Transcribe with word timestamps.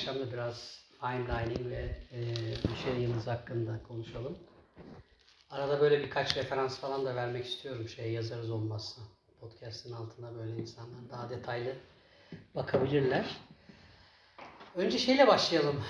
akşam 0.00 0.20
da 0.20 0.32
biraz 0.32 0.80
fine 1.00 1.26
dining 1.26 1.70
ve 1.70 1.96
e, 2.12 2.18
Michelin 2.70 3.00
yıldız 3.00 3.26
hakkında 3.26 3.80
konuşalım. 3.88 4.38
Arada 5.50 5.80
böyle 5.80 6.00
birkaç 6.02 6.36
referans 6.36 6.78
falan 6.78 7.06
da 7.06 7.16
vermek 7.16 7.46
istiyorum 7.46 7.88
şey 7.88 8.12
yazarız 8.12 8.50
olmazsa. 8.50 9.02
Podcast'ın 9.40 9.92
altına 9.92 10.34
böyle 10.34 10.56
insanlar 10.56 11.10
daha 11.10 11.30
detaylı 11.30 11.74
bakabilirler. 12.54 13.36
Önce 14.76 14.98
şeyle 14.98 15.26
başlayalım. 15.26 15.84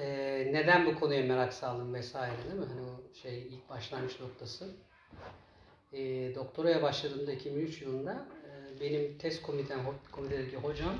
E, 0.00 0.06
neden 0.52 0.86
bu 0.86 1.00
konuya 1.00 1.24
merak 1.24 1.52
saldım 1.52 1.94
vesaire 1.94 2.36
değil 2.44 2.60
mi? 2.60 2.66
Hani 2.68 2.80
o 2.80 3.14
şey 3.22 3.42
ilk 3.42 3.68
başlangıç 3.68 4.20
noktası. 4.20 4.76
E, 5.92 5.98
doktoraya 6.34 6.82
başladığımda 6.82 7.32
2003 7.32 7.82
yılında 7.82 8.26
e, 8.46 8.80
benim 8.80 9.18
test 9.18 9.42
komitem, 9.42 9.80
komitedeki 10.12 10.56
hocam 10.56 10.94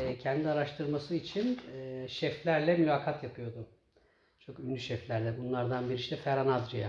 e, 0.00 0.18
kendi 0.18 0.48
araştırması 0.48 1.14
için 1.14 1.60
e, 1.76 2.06
şeflerle 2.08 2.76
mülakat 2.76 3.24
yapıyordu. 3.24 3.66
Çok 4.38 4.60
ünlü 4.60 4.78
şeflerle. 4.78 5.38
Bunlardan 5.38 5.88
biri 5.88 5.96
işte 5.96 6.16
Ferhan 6.16 6.48
Adria. 6.48 6.88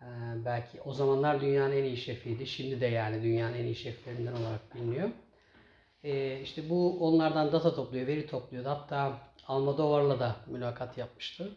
E, 0.00 0.06
belki 0.44 0.80
o 0.80 0.92
zamanlar 0.92 1.40
dünyanın 1.40 1.72
en 1.72 1.84
iyi 1.84 1.96
şefiydi. 1.96 2.46
Şimdi 2.46 2.80
de 2.80 2.86
yani 2.86 3.22
dünyanın 3.22 3.54
en 3.54 3.64
iyi 3.64 3.74
şeflerinden 3.74 4.32
olarak 4.32 4.74
biliniyor. 4.74 5.10
E, 6.04 6.40
işte 6.40 6.70
bu 6.70 7.08
onlardan 7.08 7.52
data 7.52 7.74
topluyor, 7.74 8.06
veri 8.06 8.26
topluyordu. 8.26 8.68
Hatta 8.68 9.18
Almodovar'la 9.46 10.20
da 10.20 10.36
mülakat 10.46 10.98
yapmıştı. 10.98 11.50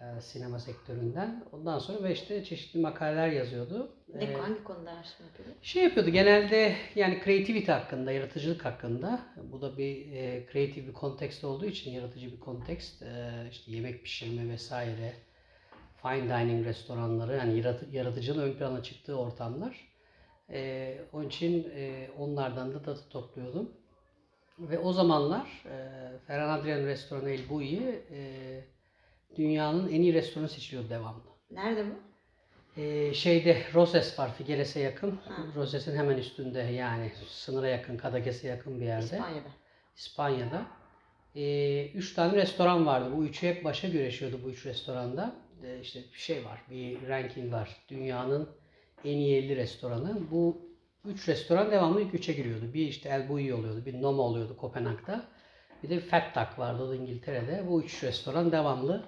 E, 0.00 0.20
sinema 0.20 0.58
sektöründen. 0.58 1.44
Ondan 1.52 1.78
sonra 1.78 2.02
ve 2.02 2.12
işte 2.12 2.44
çeşitli 2.44 2.80
makaleler 2.80 3.28
yazıyordu. 3.28 3.92
Ne, 4.14 4.24
E, 4.24 4.34
hangi 4.34 4.64
konuda 4.64 4.90
araştırma 4.92 5.28
yapıyordu? 5.30 5.52
şey 5.62 5.84
yapıyordu 5.84 6.10
genelde 6.10 6.76
yani 6.94 7.20
creativity 7.24 7.72
hakkında, 7.72 8.12
yaratıcılık 8.12 8.64
hakkında. 8.64 9.20
Bu 9.52 9.62
da 9.62 9.78
bir 9.78 10.12
e, 10.12 10.46
creative 10.52 10.86
bir 10.86 10.92
kontekst 10.92 11.44
olduğu 11.44 11.66
için 11.66 11.90
yaratıcı 11.90 12.32
bir 12.32 12.40
kontekst. 12.40 13.02
E, 13.02 13.32
işte 13.50 13.72
yemek 13.72 14.04
pişirme 14.04 14.48
vesaire, 14.48 15.12
fine 16.02 16.28
dining 16.28 16.66
restoranları 16.66 17.36
yani 17.36 17.58
yaratı, 17.58 17.86
yaratıcılığın 17.92 18.42
ön 18.52 18.52
plana 18.58 18.82
çıktığı 18.82 19.18
ortamlar. 19.18 19.88
E, 20.50 20.98
onun 21.12 21.26
için 21.28 21.70
e, 21.76 22.08
onlardan 22.18 22.74
da 22.74 22.84
data 22.84 23.08
topluyordum. 23.10 23.72
Ve 24.58 24.78
o 24.78 24.92
zamanlar 24.92 25.64
e, 25.66 25.88
Ferhan 26.26 26.58
Adrian 26.58 26.86
restoranı 26.86 27.30
El 27.30 27.48
Bulli 27.48 28.02
e, 28.10 28.20
dünyanın 29.36 29.88
en 29.88 30.02
iyi 30.02 30.14
restoranı 30.14 30.48
seçiliyordu 30.48 30.90
devamlı. 30.90 31.22
Nerede 31.50 31.84
bu? 31.84 32.08
Ee, 32.80 33.14
şeyde 33.14 33.62
Roses 33.74 34.18
var 34.18 34.34
Figueres'e 34.34 34.80
yakın. 34.80 35.10
Ha. 35.10 35.36
Roses'in 35.56 35.96
hemen 35.96 36.16
üstünde 36.16 36.58
yani 36.58 37.12
sınıra 37.28 37.68
yakın, 37.68 37.96
Kadakes'e 37.96 38.48
yakın 38.48 38.80
bir 38.80 38.86
yerde. 38.86 39.04
İspanya'da. 39.04 39.48
İspanya'da. 39.96 40.66
Ee, 41.34 41.90
üç 41.90 42.14
tane 42.14 42.36
restoran 42.36 42.86
vardı. 42.86 43.10
Bu 43.16 43.24
üçü 43.24 43.48
hep 43.48 43.64
başa 43.64 43.88
güreşiyordu 43.88 44.40
bu 44.44 44.50
üç 44.50 44.66
restoranda. 44.66 45.36
Ee, 45.64 45.80
işte 45.80 46.00
bir 46.14 46.18
şey 46.18 46.44
var, 46.44 46.62
bir 46.70 47.08
ranking 47.08 47.52
var. 47.52 47.76
Dünyanın 47.88 48.48
en 49.04 49.16
iyi 49.16 49.36
50 49.36 49.56
restoranı. 49.56 50.30
Bu 50.30 50.68
üç 51.04 51.28
restoran 51.28 51.70
devamlı 51.70 52.02
ilk 52.02 52.14
üçe 52.14 52.32
giriyordu. 52.32 52.74
Bir 52.74 52.88
işte 52.88 53.08
El 53.08 53.28
Bulli 53.28 53.54
oluyordu, 53.54 53.86
bir 53.86 54.02
Noma 54.02 54.22
oluyordu 54.22 54.56
Kopenhag'da. 54.56 55.24
Bir 55.82 55.90
de 55.90 56.00
Fat 56.00 56.36
Duck 56.36 56.58
vardı 56.58 56.82
o 56.82 56.88
da 56.88 56.94
İngiltere'de. 56.96 57.64
Bu 57.68 57.82
üç 57.82 58.04
restoran 58.04 58.52
devamlı 58.52 59.04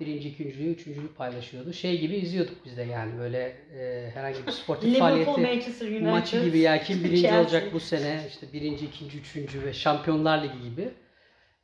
birinci, 0.00 0.28
ikinciliği, 0.28 0.74
üçüncülüğü 0.74 1.14
paylaşıyordu. 1.14 1.72
Şey 1.72 2.00
gibi 2.00 2.16
izliyorduk 2.16 2.56
biz 2.64 2.76
de 2.76 2.82
yani 2.82 3.18
böyle 3.18 3.38
e, 3.78 4.10
herhangi 4.14 4.46
bir 4.46 4.52
sportif 4.52 4.98
faaliyeti 4.98 6.00
maçı 6.00 6.44
gibi 6.44 6.58
ya 6.58 6.82
kim 6.82 7.04
birinci 7.04 7.32
olacak 7.34 7.64
bu 7.72 7.80
sene 7.80 8.26
işte 8.28 8.52
birinci, 8.52 8.86
ikinci, 8.86 9.18
üçüncü 9.18 9.64
ve 9.64 9.72
Şampiyonlar 9.72 10.42
Ligi 10.42 10.62
gibi 10.62 10.90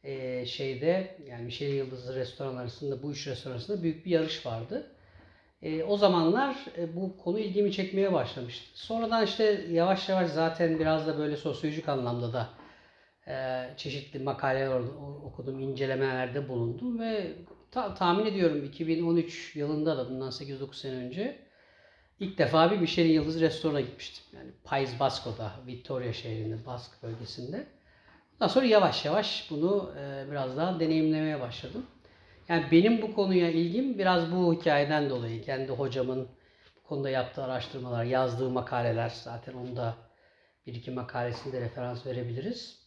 e, 0.05 0.47
şeyde 0.47 1.17
yani 1.27 1.45
Michelin 1.45 1.75
Yıldızlı 1.75 2.15
restoran 2.15 2.57
arasında 2.57 3.03
bu 3.03 3.13
üç 3.13 3.27
restoran 3.27 3.55
arasında 3.55 3.83
büyük 3.83 4.07
bir 4.07 4.11
yarış 4.11 4.47
vardı. 4.47 4.93
E, 5.63 5.83
o 5.85 5.97
zamanlar 5.97 6.57
e, 6.79 6.97
bu 6.97 7.17
konu 7.17 7.39
ilgimi 7.39 7.73
çekmeye 7.73 8.13
başlamıştı. 8.13 8.65
Sonradan 8.75 9.25
işte 9.25 9.65
yavaş 9.71 10.09
yavaş 10.09 10.31
zaten 10.31 10.79
biraz 10.79 11.07
da 11.07 11.19
böyle 11.19 11.37
sosyolojik 11.37 11.89
anlamda 11.89 12.33
da 12.33 12.49
e, 13.29 13.67
çeşitli 13.77 14.19
makaleler 14.19 14.81
okudum, 15.25 15.61
incelemelerde 15.61 16.49
bulundum 16.49 17.01
ve 17.01 17.33
ta- 17.77 17.95
tahmin 17.95 18.27
ediyorum 18.27 18.65
2013 18.65 19.57
yılında 19.57 19.97
da 19.97 20.11
bundan 20.11 20.31
8-9 20.31 20.75
sene 20.75 20.95
önce 20.95 21.39
ilk 22.21 22.39
defa 22.39 22.71
bir 22.71 22.79
Michelin 22.79 23.13
Yıldız 23.13 23.41
restorana 23.41 23.81
gitmiştim. 23.81 24.25
Yani 24.37 24.51
País 24.65 25.01
Basco'da, 25.01 25.53
Victoria 25.67 26.13
şehrinde, 26.13 26.67
Bask 26.67 27.03
bölgesinde. 27.03 27.67
Ondan 28.35 28.49
sonra 28.49 28.67
yavaş 28.67 29.05
yavaş 29.05 29.51
bunu 29.51 29.93
e, 29.99 30.31
biraz 30.31 30.57
daha 30.57 30.81
deneyimlemeye 30.81 31.41
başladım. 31.41 31.87
Yani 32.49 32.65
benim 32.73 33.03
bu 33.03 33.15
konuya 33.15 33.51
ilgim 33.51 33.99
biraz 33.99 34.33
bu 34.33 34.55
hikayeden 34.55 35.11
dolayı. 35.11 35.43
Kendi 35.43 35.73
hocamın 35.73 36.29
bu 36.77 36.89
konuda 36.89 37.11
yaptığı 37.11 37.45
araştırmalar, 37.45 38.05
yazdığı 38.05 38.51
makaleler 38.51 39.13
zaten 39.25 39.55
onda 39.55 39.95
bir 40.67 40.75
iki 40.75 40.91
makalesinde 40.91 41.61
referans 41.61 42.07
verebiliriz. 42.07 42.87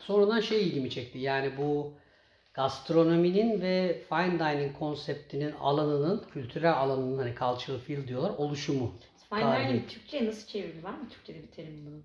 Sonradan 0.00 0.40
şey 0.40 0.68
ilgimi 0.68 0.90
çekti. 0.90 1.18
Yani 1.18 1.56
bu 1.58 1.98
gastronominin 2.58 3.60
ve 3.60 4.02
fine 4.08 4.38
dining 4.38 4.78
konseptinin 4.78 5.52
alanının, 5.60 6.24
kültürel 6.32 6.72
alanının 6.72 7.18
hani 7.18 7.34
cultural 7.38 7.78
field 7.78 8.08
diyorlar, 8.08 8.30
oluşumu. 8.30 8.94
Fine 9.28 9.40
Tarihi. 9.40 9.68
dining 9.68 9.88
Türkçe'ye 9.88 10.26
nasıl 10.26 10.46
çeviri 10.48 10.84
var 10.84 10.90
mı 10.90 11.08
Türkçe'de 11.10 11.42
bir 11.42 11.46
terim 11.50 11.86
bunun? 11.86 12.04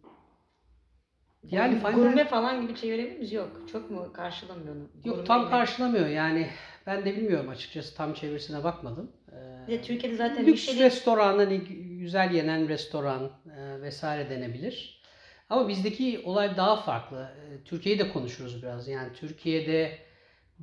Yani 1.52 1.80
fine 1.80 1.92
Gurme 1.92 2.22
dining- 2.22 2.28
falan 2.28 2.62
gibi 2.62 2.76
çevirebilir 2.76 3.16
miyiz? 3.18 3.34
Yok. 3.34 3.52
Çok 3.72 3.92
mu 3.92 4.14
karşılamıyor 4.14 4.76
onu? 4.76 4.82
Yok 4.84 5.16
Gurme 5.16 5.24
tam 5.24 5.42
ile. 5.42 5.50
karşılamıyor 5.50 6.08
yani. 6.08 6.48
Ben 6.88 7.06
de 7.06 7.16
bilmiyorum 7.16 7.50
açıkçası 7.50 7.96
tam 7.96 8.14
çevirisine 8.14 8.64
bakmadım. 8.64 9.12
Ee, 9.32 9.68
Bir 9.68 9.74
de 9.74 9.82
Türkiye'de 9.82 10.16
zaten 10.18 10.46
Lüks 10.46 10.68
Michelin 10.68 10.86
restoran, 10.86 11.38
hani 11.38 11.60
güzel 12.00 12.32
yenen 12.32 12.70
restoran 12.70 13.32
e, 13.58 13.82
vesaire 13.82 14.30
denebilir. 14.30 15.02
Ama 15.50 15.68
bizdeki 15.68 16.22
olay 16.26 16.58
daha 16.58 16.76
farklı. 16.76 17.22
E, 17.22 17.64
Türkiye'yi 17.64 18.00
de 18.00 18.10
konuşuruz 18.10 18.64
biraz. 18.64 18.88
Yani 18.88 19.14
Türkiye'de 19.14 19.98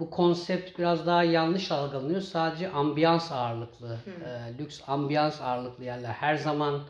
bu 0.01 0.11
konsept 0.11 0.79
biraz 0.79 1.07
daha 1.07 1.25
yanlış 1.25 1.73
algılanıyor. 1.73 2.21
Sadece 2.21 2.71
ambiyans 2.71 3.33
ağırlıklı, 3.33 3.99
e, 4.07 4.59
lüks 4.59 4.81
ambiyans 4.87 5.41
ağırlıklı 5.41 5.85
yerler. 5.85 6.13
Her 6.13 6.35
zaman 6.35 6.83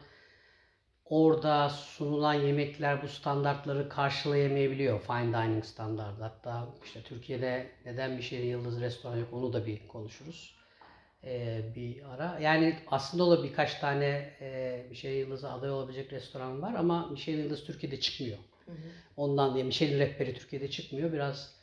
orada 1.04 1.68
sunulan 1.68 2.34
yemekler 2.34 3.02
bu 3.02 3.08
standartları 3.08 3.88
karşılayamayabiliyor. 3.88 5.00
Fine 5.00 5.32
dining 5.32 5.64
standartı. 5.64 6.22
Hatta 6.22 6.68
işte 6.84 7.02
Türkiye'de 7.02 7.70
neden 7.84 8.16
bir 8.16 8.22
şey 8.22 8.46
yıldız 8.46 8.80
restoran 8.80 9.16
yok 9.16 9.28
onu 9.32 9.52
da 9.52 9.66
bir 9.66 9.88
konuşuruz. 9.88 10.54
Ee, 11.24 11.60
bir 11.74 12.14
ara. 12.14 12.38
Yani 12.40 12.76
aslında 12.86 13.30
da 13.30 13.42
birkaç 13.42 13.74
tane 13.74 14.30
e, 14.40 14.80
Michelin 14.88 15.18
Yıldız'a 15.18 15.52
aday 15.52 15.70
olabilecek 15.70 16.12
restoran 16.12 16.62
var 16.62 16.74
ama 16.74 17.06
Michelin 17.06 17.42
Yıldız 17.42 17.64
Türkiye'de 17.64 18.00
çıkmıyor. 18.00 18.38
Hı 18.66 18.72
hı. 18.72 18.76
Ondan 19.16 19.54
diye 19.54 19.64
Michelin 19.64 19.98
rehberi 19.98 20.34
Türkiye'de 20.34 20.70
çıkmıyor. 20.70 21.12
Biraz 21.12 21.59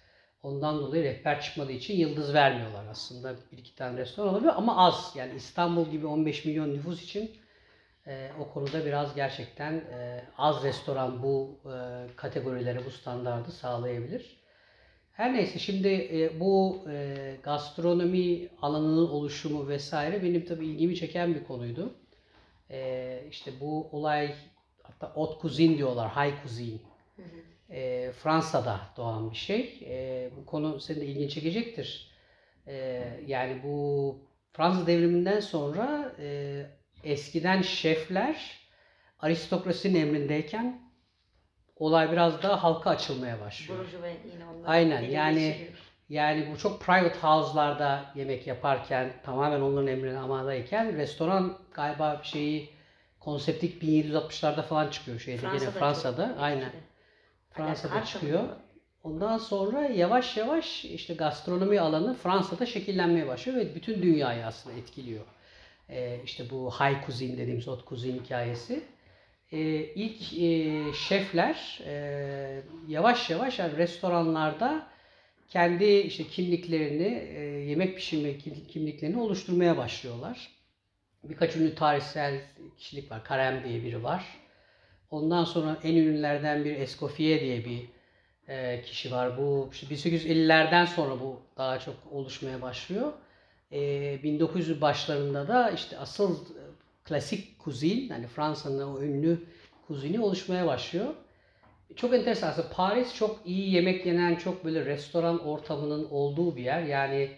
ondan 0.47 0.79
dolayı 0.79 1.03
rehber 1.03 1.41
çıkmadığı 1.41 1.71
için 1.71 1.97
yıldız 1.97 2.33
vermiyorlar 2.33 2.85
aslında. 2.91 3.35
Bir 3.51 3.57
iki 3.57 3.75
tane 3.75 3.97
restoran 3.97 4.29
olabiliyor 4.29 4.53
ama 4.57 4.77
az. 4.77 5.13
Yani 5.15 5.35
İstanbul 5.35 5.85
gibi 5.89 6.07
15 6.07 6.45
milyon 6.45 6.73
nüfus 6.73 7.03
için 7.03 7.31
e, 8.07 8.29
o 8.39 8.53
konuda 8.53 8.85
biraz 8.85 9.15
gerçekten 9.15 9.73
e, 9.73 10.23
az 10.37 10.63
restoran 10.63 11.23
bu 11.23 11.59
e, 11.65 11.75
kategorilere, 12.15 12.85
bu 12.85 12.91
standardı 12.91 13.51
sağlayabilir. 13.51 14.37
Her 15.13 15.33
neyse 15.33 15.59
şimdi 15.59 15.87
e, 15.87 16.39
bu 16.39 16.83
e, 16.89 17.35
gastronomi 17.43 18.49
alanının 18.61 19.09
oluşumu 19.09 19.67
vesaire 19.67 20.23
benim 20.23 20.45
tabii 20.45 20.67
ilgimi 20.67 20.95
çeken 20.95 21.35
bir 21.35 21.43
konuydu. 21.43 21.93
E, 22.69 23.23
işte 23.31 23.51
bu 23.61 23.89
olay 23.91 24.35
hatta 24.83 25.15
haute 25.15 25.41
cuisine 25.41 25.77
diyorlar, 25.77 26.09
high 26.09 26.43
cuisine. 26.43 26.79
Hı 27.15 27.21
hı. 27.23 27.56
E, 27.69 28.11
Fransa'da 28.11 28.79
doğan 28.97 29.31
bir 29.31 29.35
şey. 29.35 29.79
E, 29.85 30.29
bu 30.37 30.45
konu 30.45 30.79
senin 30.79 31.01
de 31.01 31.05
ilgini 31.05 31.29
çekecektir. 31.29 32.11
E, 32.67 33.03
yani 33.27 33.63
bu 33.63 34.15
Fransız 34.53 34.87
devriminden 34.87 35.39
sonra 35.39 36.11
e, 36.19 36.65
eskiden 37.03 37.61
şefler 37.61 38.59
aristokrasinin 39.19 40.01
emrindeyken 40.01 40.81
olay 41.75 42.11
biraz 42.11 42.43
daha 42.43 42.63
halka 42.63 42.89
açılmaya 42.89 43.41
başlıyor. 43.41 43.79
Burjuva 43.79 44.07
yine 44.07 44.45
onlar. 44.45 44.69
Aynen, 44.69 45.01
yani- 45.01 45.35
geçiriyor. 45.35 45.73
Yani 46.09 46.47
bu 46.53 46.57
çok 46.57 46.81
private 46.81 47.19
house'larda 47.19 48.05
yemek 48.15 48.47
yaparken 48.47 49.13
tamamen 49.23 49.61
onların 49.61 49.87
emrine 49.87 50.17
amadayken 50.19 50.97
restoran 50.97 51.57
galiba 51.73 52.21
şeyi 52.23 52.69
konseptik 53.19 53.83
1760'larda 53.83 54.61
falan 54.63 54.89
çıkıyor 54.89 55.19
şeyde 55.19 55.37
Fransa'da 55.41 55.57
gene 55.57 55.71
çok 55.71 55.79
Fransa'da 55.79 56.25
etkili. 56.25 56.41
aynen. 56.41 56.71
Fransa'da 57.57 57.89
çıkıyor. 58.05 58.43
Ondan 59.03 59.37
sonra 59.37 59.81
yavaş 59.85 60.37
yavaş 60.37 60.85
işte 60.85 61.13
gastronomi 61.13 61.79
alanı 61.79 62.13
Fransa'da 62.13 62.65
şekillenmeye 62.65 63.27
başlıyor 63.27 63.57
ve 63.57 63.75
bütün 63.75 64.01
dünyayı 64.01 64.45
aslında 64.45 64.75
etkiliyor. 64.77 65.25
Ee, 65.89 66.19
işte 66.25 66.49
bu 66.49 66.71
high 66.71 67.05
cuisine 67.05 67.37
dediğimiz 67.37 67.67
haute 67.67 67.83
cuisine 67.89 68.13
hikayesi. 68.23 68.83
Ee, 69.51 69.57
ilk 69.95 70.33
e, 70.33 70.73
şefler 70.93 71.79
e, 71.85 72.61
yavaş 72.87 73.29
yavaş 73.29 73.59
yani 73.59 73.77
restoranlarda 73.77 74.87
kendi 75.49 75.85
işte 75.85 76.23
kimliklerini, 76.23 77.23
e, 77.35 77.39
yemek 77.41 77.95
pişirme 77.95 78.37
kim- 78.37 78.67
kimliklerini 78.67 79.21
oluşturmaya 79.21 79.77
başlıyorlar. 79.77 80.49
Birkaç 81.23 81.55
ünlü 81.55 81.75
tarihsel 81.75 82.41
kişilik 82.77 83.11
var. 83.11 83.23
Karem 83.23 83.63
diye 83.63 83.83
biri 83.83 84.03
var. 84.03 84.23
Ondan 85.11 85.43
sonra 85.43 85.77
en 85.83 85.95
ünlülerden 85.95 86.65
bir 86.65 86.75
Escoffier 86.75 87.41
diye 87.41 87.65
bir 87.65 87.89
e, 88.47 88.81
kişi 88.81 89.11
var. 89.11 89.37
Bu 89.37 89.69
işte 89.71 89.95
1850'lerden 89.95 90.85
sonra 90.85 91.19
bu 91.19 91.39
daha 91.57 91.79
çok 91.79 91.95
oluşmaya 92.11 92.61
başlıyor. 92.61 93.13
E, 93.71 94.23
1900 94.23 94.81
başlarında 94.81 95.47
da 95.47 95.71
işte 95.71 95.97
asıl 95.97 96.35
e, 96.35 96.61
klasik 97.03 97.59
kuzin, 97.59 98.09
yani 98.09 98.27
Fransa'nın 98.27 98.95
o 98.95 99.01
ünlü 99.01 99.43
kuzini 99.87 100.19
oluşmaya 100.19 100.67
başlıyor. 100.67 101.13
Çok 101.95 102.13
enteresan 102.13 102.49
aslında 102.49 102.69
Paris 102.69 103.15
çok 103.15 103.39
iyi 103.45 103.73
yemek 103.73 104.05
yenen, 104.05 104.35
çok 104.35 104.65
böyle 104.65 104.85
restoran 104.85 105.45
ortamının 105.45 106.07
olduğu 106.09 106.55
bir 106.55 106.63
yer. 106.63 106.83
Yani 106.83 107.31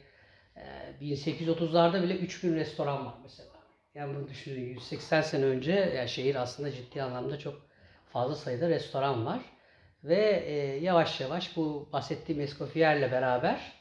e, 0.55 0.61
1830'larda 1.01 2.03
bile 2.03 2.17
3000 2.17 2.55
restoran 2.55 3.05
var 3.05 3.13
mesela. 3.23 3.48
Yani 3.99 4.15
bunu 4.15 4.27
düşünün 4.27 4.69
180 4.69 5.21
sene 5.21 5.45
önce 5.45 5.93
yani 5.97 6.09
şehir 6.09 6.35
aslında 6.35 6.71
ciddi 6.71 7.03
anlamda 7.03 7.39
çok 7.39 7.61
fazla 8.09 8.35
sayıda 8.35 8.69
restoran 8.69 9.25
var. 9.25 9.39
Ve 10.03 10.43
e, 10.45 10.53
yavaş 10.83 11.21
yavaş 11.21 11.57
bu 11.57 11.89
bahsettiğim 11.93 12.41
Escoffier'le 12.41 13.11
beraber 13.11 13.73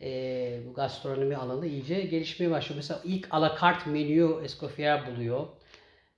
e, 0.00 0.60
bu 0.68 0.74
gastronomi 0.74 1.36
alanı 1.36 1.66
iyice 1.66 2.00
gelişmeye 2.00 2.50
başlıyor. 2.50 2.76
Mesela 2.76 3.00
ilk 3.04 3.28
a 3.30 3.42
la 3.42 3.56
carte 3.60 3.90
menüyü 3.90 4.40
Escoffier 4.44 5.06
buluyor. 5.06 5.46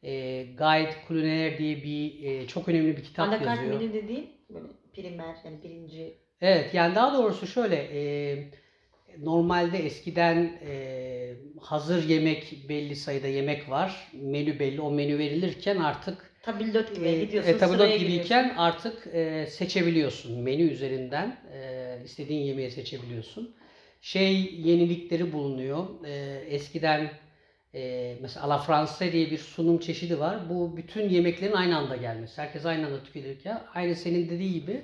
E, 0.03 0.43
Guide 0.45 0.95
Culinaire 1.09 1.59
diye 1.59 1.77
bir 1.77 2.23
e, 2.25 2.47
çok 2.47 2.69
önemli 2.69 2.97
bir 2.97 3.05
kitap 3.05 3.29
Alakart 3.29 3.59
yazıyor. 3.59 3.81
menü 3.81 3.93
dediğin 3.93 4.31
böyle 4.51 4.67
primer 4.95 5.37
yani 5.45 5.63
birinci 5.63 6.19
Evet 6.41 6.75
yani 6.75 6.95
daha 6.95 7.19
doğrusu 7.19 7.47
şöyle 7.47 7.77
e, 7.77 8.51
normalde 9.23 9.79
eskiden 9.79 10.59
e, 10.67 11.35
hazır 11.61 12.09
yemek 12.09 12.69
belli 12.69 12.97
sayıda 12.97 13.27
yemek 13.27 13.71
var. 13.71 14.13
Menü 14.13 14.59
belli. 14.59 14.81
O 14.81 14.91
menü 14.91 15.19
verilirken 15.19 15.77
artık 15.77 16.31
tabildot 16.43 16.95
gibi 16.95 17.09
e, 17.09 17.25
gidiyorsun 17.25 17.53
e, 17.53 17.59
sıraya 17.59 17.97
gibiyken 17.97 18.43
giriyorsun. 18.43 18.63
artık 18.63 19.07
e, 19.15 19.47
seçebiliyorsun. 19.47 20.41
Menü 20.41 20.63
üzerinden 20.63 21.37
e, 21.53 21.99
istediğin 22.05 22.43
yemeği 22.43 22.71
seçebiliyorsun. 22.71 23.55
Şey 24.01 24.55
yenilikleri 24.55 25.33
bulunuyor. 25.33 25.87
E, 26.05 26.43
eskiden 26.49 27.11
e, 27.75 28.15
mesela 28.21 28.49
la 28.49 28.59
Fransa 28.59 29.13
diye 29.13 29.31
bir 29.31 29.39
sunum 29.39 29.79
çeşidi 29.79 30.21
var. 30.21 30.49
Bu 30.51 30.77
bütün 30.77 31.09
yemeklerin 31.09 31.53
aynı 31.53 31.77
anda 31.77 31.97
gelmesi. 31.97 32.41
Herkes 32.41 32.67
aynı 32.67 32.87
anda 32.87 33.03
tüketirken 33.03 33.63
aynı 33.75 33.95
senin 33.95 34.31
dediği 34.31 34.53
gibi 34.53 34.83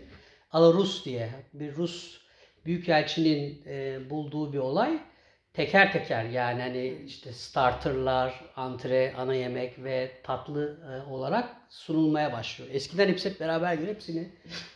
a 0.52 0.62
la 0.62 0.72
Rus 0.72 1.04
diye 1.04 1.30
bir 1.52 1.74
Rus 1.74 2.21
büyükelçinin 2.66 3.62
e, 3.66 4.10
bulduğu 4.10 4.52
bir 4.52 4.58
olay. 4.58 4.98
Teker 5.54 5.92
teker 5.92 6.24
yani 6.24 6.62
hani 6.62 7.02
işte 7.06 7.32
starterlar, 7.32 8.44
antre, 8.56 9.14
ana 9.18 9.34
yemek 9.34 9.84
ve 9.84 10.10
tatlı 10.22 10.76
e, 10.92 11.10
olarak 11.10 11.48
sunulmaya 11.68 12.32
başlıyor. 12.32 12.70
Eskiden 12.74 13.08
hepsi 13.08 13.30
hep 13.30 13.40
beraber 13.40 13.74
geliyor. 13.74 13.94
Hepsini 13.94 14.28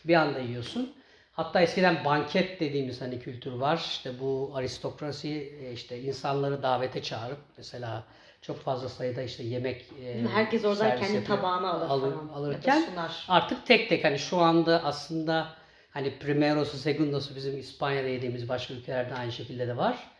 bir 0.05 0.15
anda 0.15 0.39
yiyorsun. 0.39 0.93
Hatta 1.31 1.61
eskiden 1.61 2.05
banket 2.05 2.59
dediğimiz 2.59 3.01
hani 3.01 3.19
kültür 3.19 3.51
var. 3.51 3.77
İşte 3.77 4.11
bu 4.19 4.51
aristokrasi 4.55 5.53
e, 5.63 5.71
işte 5.71 5.99
insanları 6.01 6.63
davete 6.63 7.01
çağırıp 7.01 7.39
mesela 7.57 8.03
çok 8.41 8.59
fazla 8.59 8.89
sayıda 8.89 9.21
işte 9.21 9.43
yemek 9.43 9.85
e? 10.05 10.21
Herkes 10.33 10.65
oradan 10.65 10.89
kendi 10.99 11.15
yapıyor. 11.15 11.37
tabağını 11.37 11.69
alır, 11.69 11.89
Alır- 11.89 12.11
falan. 12.15 12.27
alırken 12.27 12.79
ya. 12.95 13.11
Artık 13.27 13.65
tek 13.65 13.89
tek 13.89 14.03
hani 14.03 14.19
şu 14.19 14.37
anda 14.37 14.81
aslında 14.83 15.47
hani 15.97 16.19
primerosu, 16.19 16.77
segundosu 16.77 17.35
bizim 17.35 17.59
İspanya'da 17.59 18.07
yediğimiz 18.07 18.49
başka 18.49 18.73
ülkelerde 18.73 19.13
aynı 19.13 19.31
şekilde 19.31 19.67
de 19.67 19.77
var. 19.77 20.11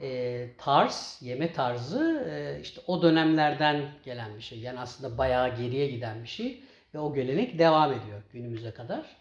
Ee, 0.00 0.48
tarz, 0.58 1.18
yeme 1.22 1.52
tarzı 1.52 2.26
e, 2.30 2.60
işte 2.60 2.80
o 2.86 3.02
dönemlerden 3.02 3.82
gelen 4.04 4.36
bir 4.36 4.42
şey. 4.42 4.58
Yani 4.58 4.80
aslında 4.80 5.18
bayağı 5.18 5.56
geriye 5.56 5.86
giden 5.86 6.22
bir 6.22 6.28
şey 6.28 6.62
ve 6.94 6.98
o 6.98 7.14
gelenek 7.14 7.58
devam 7.58 7.92
ediyor 7.92 8.22
günümüze 8.32 8.70
kadar. 8.70 9.16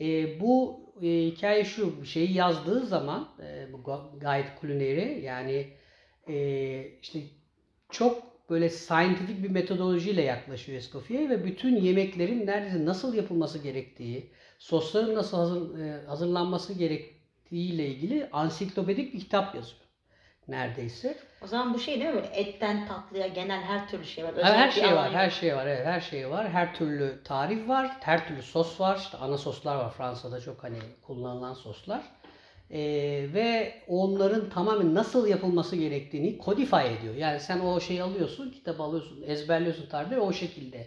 Ee, 0.00 0.40
bu 0.40 0.80
e, 1.02 1.06
hikaye 1.06 1.64
şu 1.64 2.02
bir 2.02 2.06
şeyi 2.06 2.32
yazdığı 2.32 2.86
zaman 2.86 3.28
e, 3.42 3.72
bu 3.72 3.76
Gu- 3.76 4.12
Guide 4.20 4.48
Culinary 4.60 5.24
yani 5.24 5.68
e, 6.28 6.98
işte 7.02 7.18
çok 7.90 8.34
böyle 8.50 8.68
scientific 8.68 9.42
bir 9.42 9.50
metodolojiyle 9.50 10.22
yaklaşıyor 10.22 10.78
Escoffier 10.78 11.30
ve 11.30 11.44
bütün 11.44 11.76
yemeklerin 11.76 12.46
neredeyse 12.46 12.84
nasıl 12.84 13.14
yapılması 13.14 13.58
gerektiği, 13.58 14.30
sosların 14.64 15.14
nasıl 15.14 15.36
hazır, 15.36 15.78
e, 15.78 16.06
hazırlanması 16.06 16.72
gerektiğiyle 16.72 17.86
ilgili 17.86 18.28
ansiklopedik 18.32 19.14
bir 19.14 19.20
kitap 19.20 19.54
yazıyor 19.54 19.80
neredeyse. 20.48 21.18
O 21.44 21.46
zaman 21.46 21.74
bu 21.74 21.78
şey 21.78 22.00
değil 22.00 22.10
mi 22.10 22.14
böyle 22.14 22.26
etten 22.26 22.86
tatlıya 22.86 23.26
genel 23.26 23.60
her 23.60 23.88
türlü 23.88 24.04
şey 24.04 24.24
var. 24.24 24.32
Her, 24.32 24.38
Özel 24.38 24.54
her 24.54 24.70
şey 24.70 24.92
var, 24.96 25.12
her 25.12 25.30
şey 25.30 25.56
var, 25.56 25.66
evet, 25.66 25.86
her 25.86 26.00
şey 26.00 26.30
var. 26.30 26.50
Her 26.50 26.74
türlü 26.74 27.22
tarif 27.24 27.68
var, 27.68 27.96
her 28.00 28.28
türlü 28.28 28.42
sos 28.42 28.80
var. 28.80 28.96
İşte 28.96 29.18
ana 29.18 29.38
soslar 29.38 29.76
var 29.76 29.90
Fransa'da 29.90 30.40
çok 30.40 30.64
hani 30.64 30.78
kullanılan 31.02 31.54
soslar. 31.54 32.02
Ee, 32.70 32.80
ve 33.34 33.74
onların 33.88 34.50
tamamen 34.50 34.94
nasıl 34.94 35.26
yapılması 35.26 35.76
gerektiğini 35.76 36.38
kodify 36.38 36.94
ediyor. 36.98 37.14
Yani 37.14 37.40
sen 37.40 37.60
o 37.60 37.80
şeyi 37.80 38.02
alıyorsun, 38.02 38.50
kitabı 38.50 38.82
alıyorsun, 38.82 39.22
ezberliyorsun 39.26 39.86
tarifi 39.86 40.16
ve 40.16 40.20
o 40.20 40.32
şekilde 40.32 40.86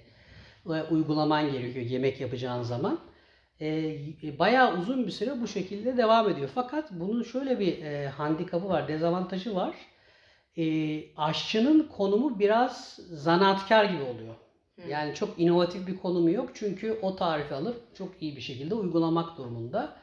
e, 0.66 0.84
uygulaman 0.92 1.52
gerekiyor 1.52 1.86
yemek 1.86 2.22
yapacağın 2.22 2.64
zaman. 2.64 3.00
E, 3.62 4.40
bayağı 4.40 4.78
uzun 4.80 5.06
bir 5.08 5.12
süre 5.12 5.42
bu 5.42 5.48
şekilde 5.48 5.98
devam 5.98 6.30
ediyor. 6.30 6.50
Fakat 6.56 6.92
bunun 6.92 7.24
şöyle 7.24 7.60
bir 7.60 7.82
e, 7.84 8.08
handikapı 8.08 8.70
var, 8.70 8.88
dezavantajı 8.88 9.56
var. 9.56 9.76
E, 10.58 10.66
aşçının 11.16 11.88
konumu 11.88 12.40
biraz 12.40 13.00
zanaatkar 13.12 13.86
gibi 13.86 14.04
oluyor. 14.04 14.36
Hı. 14.76 14.90
Yani 14.90 15.16
çok 15.16 15.40
inovatif 15.40 15.88
bir 15.88 15.98
konumu 15.98 16.32
yok. 16.32 16.50
Çünkü 16.54 17.00
o 17.02 17.16
tarifi 17.16 17.54
alıp 17.54 17.96
çok 17.96 18.22
iyi 18.22 18.36
bir 18.36 18.42
şekilde 18.42 18.76
uygulamak 18.76 19.38
durumunda. 19.38 19.96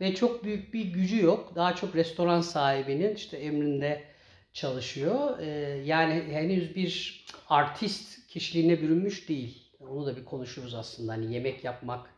Ve 0.00 0.14
çok 0.14 0.44
büyük 0.44 0.74
bir 0.74 0.84
gücü 0.84 1.24
yok. 1.24 1.52
Daha 1.54 1.74
çok 1.74 1.96
restoran 1.96 2.40
sahibinin 2.40 3.14
işte 3.14 3.36
emrinde 3.36 4.04
çalışıyor. 4.52 5.38
Ee, 5.38 5.46
yani 5.84 6.22
henüz 6.30 6.76
bir 6.76 7.24
artist 7.48 8.28
kişiliğine 8.28 8.82
bürünmüş 8.82 9.28
değil. 9.28 9.72
Onu 9.80 10.06
da 10.06 10.16
bir 10.16 10.24
konuşuruz 10.24 10.74
aslında. 10.74 11.12
Hani 11.12 11.34
yemek 11.34 11.64
yapmak 11.64 12.13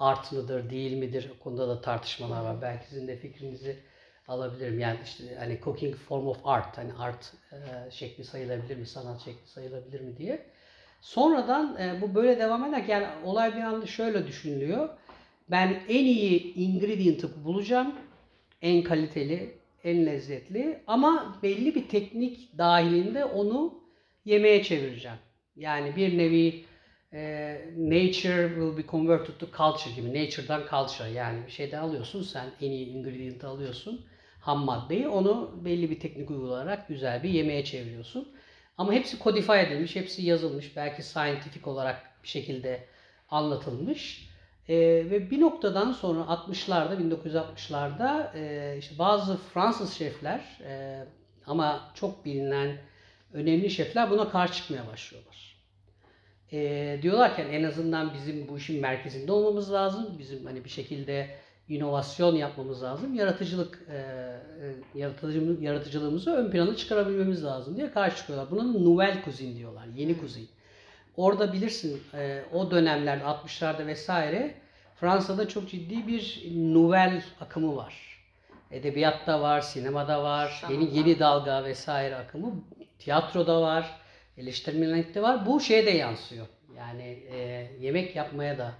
art 0.00 0.32
mıdır, 0.32 0.70
değil 0.70 0.96
midir? 0.96 1.30
O 1.36 1.44
konuda 1.44 1.68
da 1.68 1.80
tartışmalar 1.80 2.44
var. 2.44 2.62
Belki 2.62 2.86
sizin 2.86 3.08
de 3.08 3.16
fikrinizi 3.16 3.76
alabilirim. 4.28 4.78
Yani 4.78 4.98
işte 5.04 5.24
hani 5.38 5.58
cooking 5.64 5.96
form 5.96 6.26
of 6.26 6.38
art, 6.44 6.78
hani 6.78 6.92
art 6.98 7.32
e, 7.52 7.90
şekli 7.90 8.24
sayılabilir 8.24 8.76
mi, 8.76 8.86
sanat 8.86 9.20
şekli 9.24 9.48
sayılabilir 9.48 10.00
mi 10.00 10.16
diye. 10.16 10.42
Sonradan 11.00 11.76
e, 11.76 12.00
bu 12.00 12.14
böyle 12.14 12.38
devam 12.38 12.64
ederken 12.64 13.00
yani 13.00 13.24
olay 13.24 13.56
bir 13.56 13.60
anda 13.60 13.86
şöyle 13.86 14.26
düşünülüyor. 14.26 14.88
Ben 15.50 15.82
en 15.88 16.04
iyi 16.04 16.54
ingredient'ı 16.54 17.44
bulacağım. 17.44 17.94
En 18.62 18.82
kaliteli, 18.82 19.54
en 19.84 20.06
lezzetli 20.06 20.82
ama 20.86 21.38
belli 21.42 21.74
bir 21.74 21.88
teknik 21.88 22.58
dahilinde 22.58 23.24
onu 23.24 23.74
yemeğe 24.24 24.62
çevireceğim. 24.62 25.18
Yani 25.56 25.96
bir 25.96 26.18
nevi 26.18 26.64
e, 27.12 27.20
nature 27.76 28.48
will 28.48 28.76
be 28.76 28.86
converted 28.90 29.38
to 29.38 29.46
culture 29.56 29.90
gibi. 29.96 30.24
Nature'dan 30.24 30.62
culture 30.70 31.10
yani 31.10 31.46
bir 31.46 31.52
şeyden 31.52 31.78
alıyorsun 31.78 32.22
sen 32.22 32.46
en 32.60 32.70
iyi 32.70 32.86
ingredient 32.86 33.44
alıyorsun. 33.44 34.06
Ham 34.40 34.64
maddeyi 34.64 35.08
onu 35.08 35.60
belli 35.64 35.90
bir 35.90 36.00
teknik 36.00 36.30
uygulayarak 36.30 36.88
güzel 36.88 37.22
bir 37.22 37.30
yemeğe 37.30 37.64
çeviriyorsun. 37.64 38.28
Ama 38.78 38.92
hepsi 38.92 39.18
codify 39.18 39.60
edilmiş, 39.60 39.96
hepsi 39.96 40.22
yazılmış. 40.22 40.76
Belki 40.76 41.02
scientific 41.02 41.70
olarak 41.70 42.10
bir 42.22 42.28
şekilde 42.28 42.84
anlatılmış. 43.30 44.30
Ee, 44.68 44.76
ve 45.10 45.30
bir 45.30 45.40
noktadan 45.40 45.92
sonra 45.92 46.20
60'larda, 46.20 46.96
1960'larda 46.96 48.36
e, 48.38 48.76
işte 48.78 48.98
bazı 48.98 49.36
Fransız 49.36 49.94
şefler 49.94 50.58
e, 50.64 51.04
ama 51.46 51.92
çok 51.94 52.24
bilinen 52.24 52.76
önemli 53.32 53.70
şefler 53.70 54.10
buna 54.10 54.28
karşı 54.28 54.54
çıkmaya 54.54 54.86
başlıyorlar. 54.86 55.49
E, 56.52 56.98
diyorlar 57.02 57.36
ki 57.36 57.42
en 57.42 57.64
azından 57.64 58.14
bizim 58.14 58.48
bu 58.48 58.58
işin 58.58 58.80
merkezinde 58.80 59.32
olmamız 59.32 59.72
lazım. 59.72 60.16
Bizim 60.18 60.46
hani 60.46 60.64
bir 60.64 60.70
şekilde 60.70 61.30
inovasyon 61.68 62.34
yapmamız 62.34 62.82
lazım. 62.82 63.14
Yaratıcılık 63.14 63.78
e, 63.88 63.96
e, 63.96 64.98
yaratıcı, 64.98 65.56
yaratıcılığımızı 65.60 66.30
ön 66.30 66.50
plana 66.50 66.76
çıkarabilmemiz 66.76 67.44
lazım 67.44 67.76
diye 67.76 67.90
karşı 67.90 68.16
çıkıyorlar. 68.16 68.50
Buna 68.50 68.62
nouvelle 68.62 69.22
cuisine 69.24 69.56
diyorlar. 69.56 69.86
Yeni 69.96 70.18
kuzin. 70.18 70.48
Orada 71.16 71.52
bilirsin 71.52 72.02
e, 72.14 72.42
o 72.52 72.70
dönemlerde 72.70 73.24
60'larda 73.24 73.86
vesaire 73.86 74.54
Fransa'da 74.96 75.48
çok 75.48 75.70
ciddi 75.70 76.06
bir 76.06 76.42
nouvelle 76.54 77.22
akımı 77.40 77.76
var. 77.76 78.20
Edebiyatta 78.70 79.40
var, 79.40 79.60
sinemada 79.60 80.22
var, 80.22 80.64
yeni 80.70 80.96
yeni 80.96 81.18
dalga 81.18 81.64
vesaire 81.64 82.16
akımı. 82.16 82.54
Tiyatroda 82.98 83.62
var, 83.62 84.00
eleştirmenlikte 84.40 85.22
var. 85.22 85.46
Bu 85.46 85.60
şeye 85.60 85.86
de 85.86 85.90
yansıyor. 85.90 86.46
Yani 86.76 87.24
e, 87.32 87.36
yemek 87.80 88.16
yapmaya 88.16 88.58
da 88.58 88.72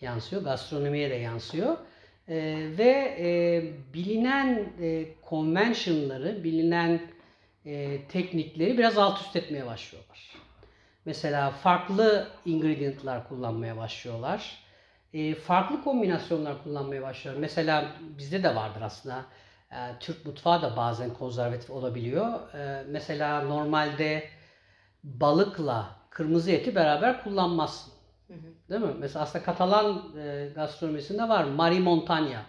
yansıyor, 0.00 0.42
gastronomiye 0.42 1.10
de 1.10 1.14
yansıyor. 1.14 1.76
E, 2.28 2.36
ve 2.78 3.16
e, 3.18 3.62
bilinen 3.94 4.72
e, 4.80 5.06
convention'ları, 5.28 6.44
bilinen 6.44 7.00
e, 7.64 7.98
teknikleri 8.08 8.78
biraz 8.78 8.98
alt 8.98 9.20
üst 9.20 9.36
etmeye 9.36 9.66
başlıyorlar. 9.66 10.32
Mesela 11.04 11.50
farklı 11.50 12.28
ingredientlar 12.44 13.28
kullanmaya 13.28 13.76
başlıyorlar. 13.76 14.58
E, 15.12 15.34
farklı 15.34 15.84
kombinasyonlar 15.84 16.62
kullanmaya 16.62 17.02
başlıyorlar. 17.02 17.40
Mesela 17.40 17.92
bizde 18.00 18.42
de 18.42 18.54
vardır 18.54 18.82
aslında. 18.82 19.24
E, 19.72 19.76
Türk 20.00 20.26
mutfağı 20.26 20.62
da 20.62 20.76
bazen 20.76 21.14
konservatif 21.14 21.70
olabiliyor. 21.70 22.54
E, 22.54 22.84
mesela 22.88 23.42
normalde 23.42 24.24
balıkla 25.20 25.96
kırmızı 26.10 26.50
eti 26.50 26.74
beraber 26.74 27.24
kullanmazsın. 27.24 27.92
Hı 28.28 28.34
hı. 28.34 28.70
Değil 28.70 28.80
mi? 28.80 28.94
Mesela 28.98 29.22
aslında 29.22 29.44
Katalan 29.44 30.16
e, 30.18 30.48
gastronomisinde 30.54 31.28
var 31.28 31.44
Mari 31.44 31.80
Montanya. 31.80 32.46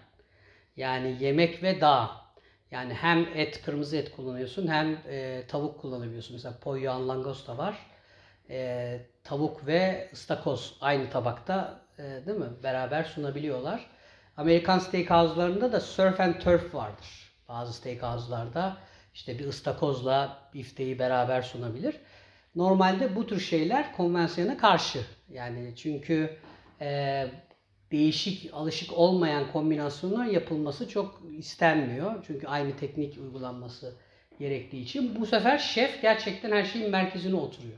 Yani 0.75 1.17
yemek 1.19 1.63
ve 1.63 1.81
dağ. 1.81 2.11
Yani 2.71 2.93
hem 2.93 3.27
et, 3.35 3.61
kırmızı 3.61 3.97
et 3.97 4.11
kullanıyorsun 4.11 4.67
hem 4.67 4.97
e, 5.09 5.43
tavuk 5.47 5.79
kullanabiliyorsun. 5.79 6.35
Mesela 6.35 6.57
en 6.65 7.07
langosta 7.07 7.57
var. 7.57 7.75
E, 8.49 8.99
tavuk 9.23 9.67
ve 9.67 10.09
ıstakoz 10.13 10.77
aynı 10.81 11.09
tabakta 11.09 11.81
e, 11.97 12.03
değil 12.03 12.37
mi? 12.37 12.49
Beraber 12.63 13.03
sunabiliyorlar. 13.03 13.89
Amerikan 14.37 14.79
steakhouse'larında 14.79 15.71
da 15.71 15.79
surf 15.79 16.19
and 16.19 16.33
turf 16.35 16.75
vardır. 16.75 17.33
Bazı 17.47 17.73
steakhouse'larda 17.73 18.77
işte 19.13 19.39
bir 19.39 19.47
ıstakozla 19.47 20.37
bifteyi 20.53 20.99
beraber 20.99 21.41
sunabilir. 21.41 21.95
Normalde 22.55 23.15
bu 23.15 23.27
tür 23.27 23.39
şeyler 23.39 23.95
konvansiyona 23.95 24.57
karşı. 24.57 24.99
Yani 25.29 25.73
çünkü 25.75 26.37
e, 26.81 27.27
değişik, 27.91 28.53
alışık 28.53 28.93
olmayan 28.93 29.51
kombinasyonlar 29.51 30.25
yapılması 30.25 30.89
çok 30.89 31.21
istenmiyor. 31.37 32.23
Çünkü 32.27 32.47
aynı 32.47 32.77
teknik 32.77 33.17
uygulanması 33.17 33.93
gerektiği 34.39 34.83
için. 34.83 35.21
Bu 35.21 35.25
sefer 35.25 35.57
şef 35.57 36.01
gerçekten 36.01 36.51
her 36.51 36.65
şeyin 36.65 36.91
merkezine 36.91 37.35
oturuyor. 37.35 37.77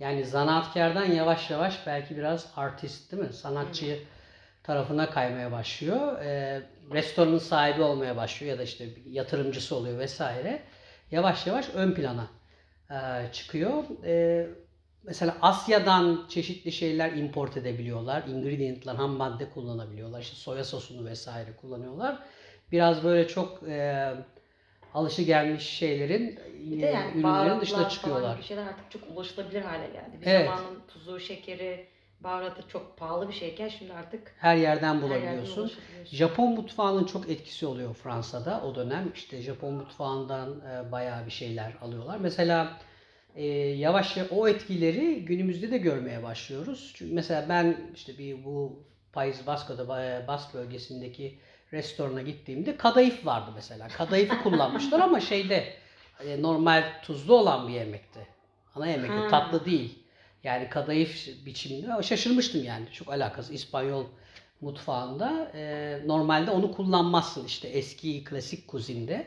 Yani 0.00 0.24
zanaatkardan 0.24 1.04
yavaş 1.04 1.50
yavaş 1.50 1.86
belki 1.86 2.16
biraz 2.16 2.52
artist 2.56 3.12
değil 3.12 3.22
mi? 3.22 3.32
Sanatçı 3.32 3.98
tarafına 4.62 5.10
kaymaya 5.10 5.52
başlıyor. 5.52 6.22
E, 6.22 6.62
restoranın 6.92 7.38
sahibi 7.38 7.82
olmaya 7.82 8.16
başlıyor 8.16 8.52
ya 8.52 8.58
da 8.58 8.62
işte 8.62 8.88
yatırımcısı 9.06 9.76
oluyor 9.76 9.98
vesaire. 9.98 10.62
Yavaş 11.10 11.46
yavaş 11.46 11.68
ön 11.74 11.94
plana 11.94 12.26
e, 12.90 13.32
çıkıyor. 13.32 13.84
E, 14.04 14.46
mesela 15.02 15.36
Asya'dan 15.42 16.26
çeşitli 16.28 16.72
şeyler 16.72 17.12
import 17.12 17.56
edebiliyorlar. 17.56 18.22
Ingredient'lar, 18.28 18.96
ham 18.96 19.10
madde 19.10 19.50
kullanabiliyorlar. 19.50 20.20
İşte 20.20 20.36
soya 20.36 20.64
sosunu 20.64 21.06
vesaire 21.06 21.56
kullanıyorlar. 21.60 22.18
Biraz 22.72 23.04
böyle 23.04 23.28
çok 23.28 23.62
e, 23.68 24.12
alışı 24.94 25.22
gelmiş 25.22 25.62
şeylerin, 25.64 26.38
Bir 26.70 26.82
de 26.82 26.86
yani 26.86 27.04
ürünlerin 27.10 27.22
baharatlar 27.22 27.60
dışına 27.60 27.88
çıkıyorlar. 27.88 28.34
gibi 28.36 28.44
şeyler 28.44 28.66
artık 28.66 28.90
çok 28.90 29.02
ulaşılabilir 29.14 29.62
hale 29.62 29.86
geldi. 29.86 30.18
Bir 30.20 30.26
Evet. 30.26 30.46
zamanın 30.46 30.80
tuzu, 30.88 31.20
şekeri, 31.20 31.86
baharatı 32.24 32.68
çok 32.68 32.96
pahalı 32.96 33.28
bir 33.28 33.34
şeyken 33.34 33.68
şimdi 33.68 33.92
artık 33.92 34.34
Her 34.38 34.56
yerden 34.56 34.64
her 34.64 34.66
yerden 34.66 35.02
bulabiliyorsun. 35.02 35.72
Japon 36.04 36.50
mutfağının 36.50 37.04
çok 37.04 37.30
etkisi 37.30 37.66
oluyor 37.66 37.94
Fransa'da 37.94 38.62
o 38.66 38.74
dönem. 38.74 39.12
İşte 39.14 39.42
Japon 39.42 39.74
mutfağından 39.74 40.60
e, 40.60 40.92
bayağı 40.92 41.26
bir 41.26 41.30
şeyler 41.30 41.72
alıyorlar. 41.82 42.18
Mesela 42.18 42.78
e, 43.36 43.46
yavaş 43.56 44.16
yavaş 44.16 44.32
o 44.32 44.48
etkileri 44.48 45.24
günümüzde 45.24 45.70
de 45.70 45.78
görmeye 45.78 46.22
başlıyoruz. 46.22 46.92
Çünkü 46.94 47.14
mesela 47.14 47.46
ben 47.48 47.76
işte 47.94 48.18
bir 48.18 48.44
bu 48.44 48.82
País 49.14 49.46
Vasco'da 49.46 50.04
e, 50.04 50.28
Bask 50.28 50.54
bölgesindeki 50.54 51.38
restorana 51.72 52.22
gittiğimde 52.22 52.76
kadayıf 52.76 53.26
vardı 53.26 53.50
mesela. 53.54 53.88
Kadayıfı 53.88 54.42
kullanmışlar 54.42 55.00
ama 55.00 55.20
şeyde 55.20 55.64
e, 56.26 56.42
normal 56.42 56.84
tuzlu 57.02 57.34
olan 57.34 57.68
bir 57.68 57.72
yemekti. 57.72 58.20
Ana 58.74 58.86
yemekti, 58.86 59.14
Ha. 59.14 59.28
tatlı 59.28 59.64
değil. 59.64 60.03
Yani 60.44 60.68
kadayıf 60.68 61.28
biçiminde 61.46 62.02
şaşırmıştım 62.02 62.64
yani. 62.64 62.86
Çok 62.92 63.12
alakası 63.12 63.54
İspanyol 63.54 64.04
mutfağında 64.60 65.50
e, 65.54 65.98
normalde 66.06 66.50
onu 66.50 66.72
kullanmazsın 66.72 67.44
işte 67.44 67.68
eski 67.68 68.24
klasik 68.24 68.68
kuzinde. 68.68 69.26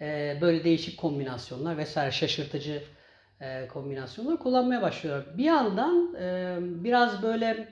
E, 0.00 0.38
böyle 0.40 0.64
değişik 0.64 0.98
kombinasyonlar 0.98 1.78
vesaire 1.78 2.10
şaşırtıcı 2.10 2.82
e, 3.40 3.68
kombinasyonlar 3.68 4.38
kullanmaya 4.38 4.82
başlıyorlar. 4.82 5.38
Bir 5.38 5.44
yandan 5.44 6.14
e, 6.20 6.56
biraz 6.60 7.22
böyle 7.22 7.68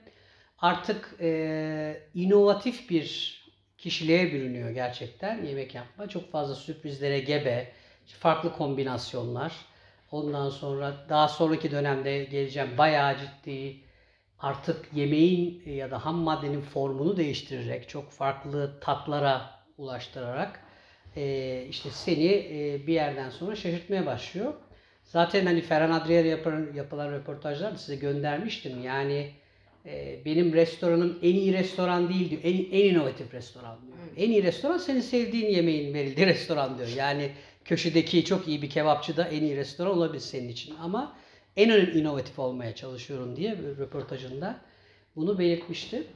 artık 0.59 1.15
e, 1.21 2.01
inovatif 2.15 2.91
bir 2.91 3.43
kişiliğe 3.79 4.33
bürünüyor 4.33 4.71
gerçekten 4.71 5.45
yemek 5.45 5.75
yapma. 5.75 6.09
Çok 6.09 6.33
fazla 6.33 6.55
sürprizlere 6.55 7.21
gebe, 7.21 7.73
farklı 8.07 8.53
kombinasyonlar. 8.53 9.72
Ondan 10.12 10.50
sonra 10.50 10.95
daha 11.09 11.28
sonraki 11.28 11.71
dönemde 11.71 12.25
geleceğim 12.25 12.78
bayağı 12.78 13.16
ciddi 13.19 13.76
artık 14.38 14.88
yemeğin 14.95 15.62
ya 15.66 15.90
da 15.90 16.04
ham 16.07 16.16
maddenin 16.16 16.61
formunu 16.61 17.16
değiştirerek 17.16 17.88
çok 17.88 18.11
farklı 18.11 18.81
tatlara 18.81 19.50
ulaştırarak 19.78 20.61
e, 21.16 21.64
işte 21.71 21.90
seni 21.90 22.26
e, 22.26 22.87
bir 22.87 22.92
yerden 22.92 23.31
sonra 23.31 23.57
şaşırtmaya 23.57 24.07
başlıyor. 24.07 24.54
Zaten 25.04 25.47
hani 25.47 25.61
Ferhan 25.61 25.90
Adriyar'a 25.90 26.28
yapılan, 26.28 26.66
yapılan 26.75 27.12
röportajlarda 27.12 27.78
size 27.78 27.97
göndermiştim. 27.97 28.83
Yani 28.83 29.31
e, 29.87 30.25
benim 30.25 30.52
restoranım 30.52 31.19
en 31.23 31.35
iyi 31.35 31.52
restoran 31.52 32.09
değil 32.09 32.31
diyor. 32.31 32.42
En, 32.45 32.78
en 32.81 32.95
inovatif 32.95 33.35
restoran 33.35 33.78
diyor. 33.87 33.99
En 34.16 34.31
iyi 34.31 34.42
restoran 34.42 34.78
senin 34.78 35.00
sevdiğin 35.00 35.50
yemeğin 35.50 35.95
verildiği 35.95 36.26
restoran 36.26 36.78
diyor. 36.78 36.88
Yani 36.97 37.31
köşedeki 37.64 38.25
çok 38.25 38.49
iyi 38.49 38.62
bir 38.62 38.71
kebapçı 38.71 39.16
da 39.16 39.25
en 39.25 39.42
iyi 39.42 39.57
restoran 39.57 39.92
olabilir 39.92 40.21
senin 40.21 40.49
için. 40.49 40.75
Ama 40.83 41.16
en 41.57 41.71
ön 41.71 41.99
inovatif 41.99 42.38
olmaya 42.38 42.75
çalışıyorum 42.75 43.37
diye 43.37 43.59
bir 43.59 43.76
röportajında 43.78 44.57
bunu 45.16 45.38
belirtmişti. 45.38 46.07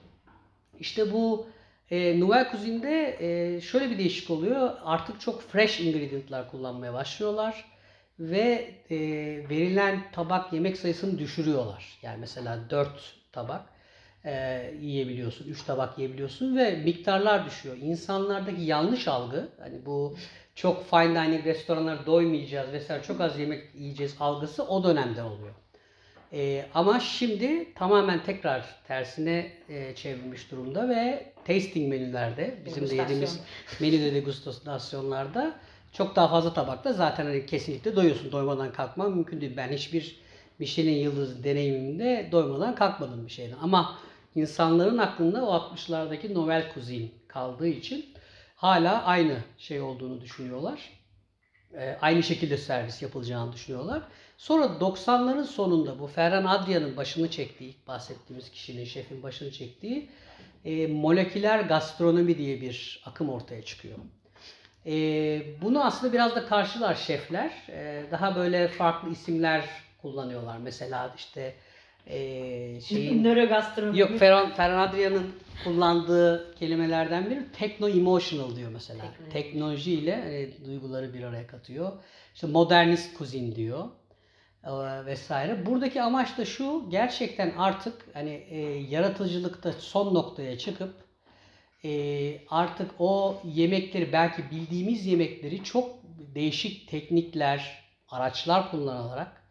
İşte 0.80 1.12
bu 1.12 1.46
e, 1.90 2.20
Nouvelle 2.20 2.48
Cuisine'de 2.50 3.16
e, 3.20 3.60
şöyle 3.60 3.90
bir 3.90 3.98
değişik 3.98 4.30
oluyor. 4.30 4.70
Artık 4.84 5.20
çok 5.20 5.42
fresh 5.42 5.80
ingredientlar 5.80 6.50
kullanmaya 6.50 6.92
başlıyorlar 6.94 7.64
ve 8.18 8.74
e, 8.90 8.98
verilen 9.50 10.02
tabak 10.12 10.52
yemek 10.52 10.76
sayısını 10.76 11.18
düşürüyorlar. 11.18 11.98
Yani 12.02 12.20
mesela 12.20 12.70
4 12.70 13.14
tabak 13.32 13.62
e, 14.24 14.62
yiyebiliyorsun, 14.80 15.48
3 15.48 15.62
tabak 15.62 15.98
yiyebiliyorsun 15.98 16.56
ve 16.56 16.76
miktarlar 16.76 17.46
düşüyor. 17.46 17.76
İnsanlardaki 17.76 18.62
yanlış 18.62 19.08
algı, 19.08 19.48
hani 19.60 19.86
bu 19.86 20.16
çok 20.56 20.90
fine 20.90 21.14
dining 21.14 21.46
restoranlara 21.46 22.06
doymayacağız 22.06 22.72
vesaire 22.72 23.02
çok 23.02 23.20
az 23.20 23.38
yemek 23.38 23.74
yiyeceğiz 23.74 24.16
algısı 24.20 24.64
o 24.64 24.84
dönemde 24.84 25.22
oluyor. 25.22 25.54
E, 26.32 26.66
ama 26.74 27.00
şimdi 27.00 27.74
tamamen 27.74 28.24
tekrar 28.24 28.76
tersine 28.88 29.52
e, 29.68 29.94
çevrilmiş 29.94 30.50
durumda 30.50 30.88
ve 30.88 31.32
tasting 31.44 31.88
menülerde 31.88 32.58
bizim 32.66 32.90
de 32.90 32.94
yediğimiz 32.94 33.40
menüde 33.80 34.14
degustasyonlarda 34.14 35.54
çok 35.92 36.16
daha 36.16 36.28
fazla 36.28 36.54
tabakta 36.54 36.92
zaten 36.92 37.26
hani 37.26 37.46
kesinlikle 37.46 37.96
doyuyorsun. 37.96 38.32
Doymadan 38.32 38.72
kalkman 38.72 39.12
mümkün 39.12 39.40
değil. 39.40 39.56
Ben 39.56 39.68
hiçbir 39.68 40.20
Michelin 40.58 40.94
yıldız 40.94 41.44
deneyimimde 41.44 42.28
doymadan 42.32 42.74
kalkmadım 42.74 43.26
bir 43.26 43.32
şeyden. 43.32 43.56
Ama 43.62 43.98
insanların 44.34 44.98
aklında 44.98 45.46
o 45.46 45.56
60'lardaki 45.56 46.34
Nouvelle 46.34 46.70
Cuisine 46.74 47.08
kaldığı 47.28 47.68
için 47.68 48.06
hala 48.56 49.04
aynı 49.04 49.38
şey 49.58 49.80
olduğunu 49.80 50.20
düşünüyorlar. 50.20 50.90
Ee, 51.74 51.98
aynı 52.00 52.22
şekilde 52.22 52.56
servis 52.56 53.02
yapılacağını 53.02 53.52
düşünüyorlar. 53.52 54.02
Sonra 54.38 54.64
90'ların 54.64 55.44
sonunda 55.44 55.98
bu 55.98 56.06
Ferhan 56.06 56.44
Adria'nın 56.44 56.96
başını 56.96 57.30
çektiği, 57.30 57.68
ilk 57.68 57.86
bahsettiğimiz 57.88 58.50
kişinin, 58.50 58.84
şefin 58.84 59.22
başını 59.22 59.50
çektiği 59.50 60.08
e, 60.64 60.86
moleküler 60.86 61.60
gastronomi 61.60 62.38
diye 62.38 62.60
bir 62.60 63.02
akım 63.06 63.28
ortaya 63.28 63.62
çıkıyor. 63.62 63.98
E, 64.86 64.92
bunu 65.62 65.84
aslında 65.84 66.12
biraz 66.12 66.36
da 66.36 66.46
karşılar 66.46 66.94
şefler. 66.94 67.50
E, 67.68 68.04
daha 68.10 68.36
böyle 68.36 68.68
farklı 68.68 69.10
isimler 69.10 69.64
kullanıyorlar. 70.02 70.58
Mesela 70.58 71.14
işte 71.16 71.54
e, 72.06 72.78
Nörogastronomi. 73.22 73.98
Yok 73.98 74.18
Ferhan, 74.18 74.54
Ferhan 74.54 74.88
Adria'nın 74.88 75.32
kullandığı 75.64 76.54
kelimelerden 76.58 77.30
biri 77.30 77.52
techno 77.52 77.88
emotional 77.88 78.56
diyor 78.56 78.70
mesela. 78.72 79.04
Tekno- 79.04 79.32
Teknoloji 79.32 79.92
ile 79.92 80.12
e, 80.12 80.64
duyguları 80.66 81.14
bir 81.14 81.22
araya 81.22 81.46
katıyor. 81.46 81.92
İşte 82.34 82.46
modernist 82.46 83.18
kuzin 83.18 83.54
diyor 83.54 83.84
e, 84.64 84.70
vesaire. 85.06 85.66
Buradaki 85.66 86.02
amaç 86.02 86.38
da 86.38 86.44
şu 86.44 86.84
gerçekten 86.90 87.52
artık 87.58 87.94
hani 88.14 88.30
e, 88.50 88.58
yaratıcılıkta 88.90 89.72
son 89.72 90.14
noktaya 90.14 90.58
çıkıp 90.58 90.94
e, 91.84 91.90
artık 92.50 92.90
o 92.98 93.40
yemekleri 93.44 94.12
belki 94.12 94.42
bildiğimiz 94.50 95.06
yemekleri 95.06 95.64
çok 95.64 95.96
değişik 96.34 96.88
teknikler, 96.88 97.84
araçlar 98.08 98.70
kullanılarak 98.70 99.42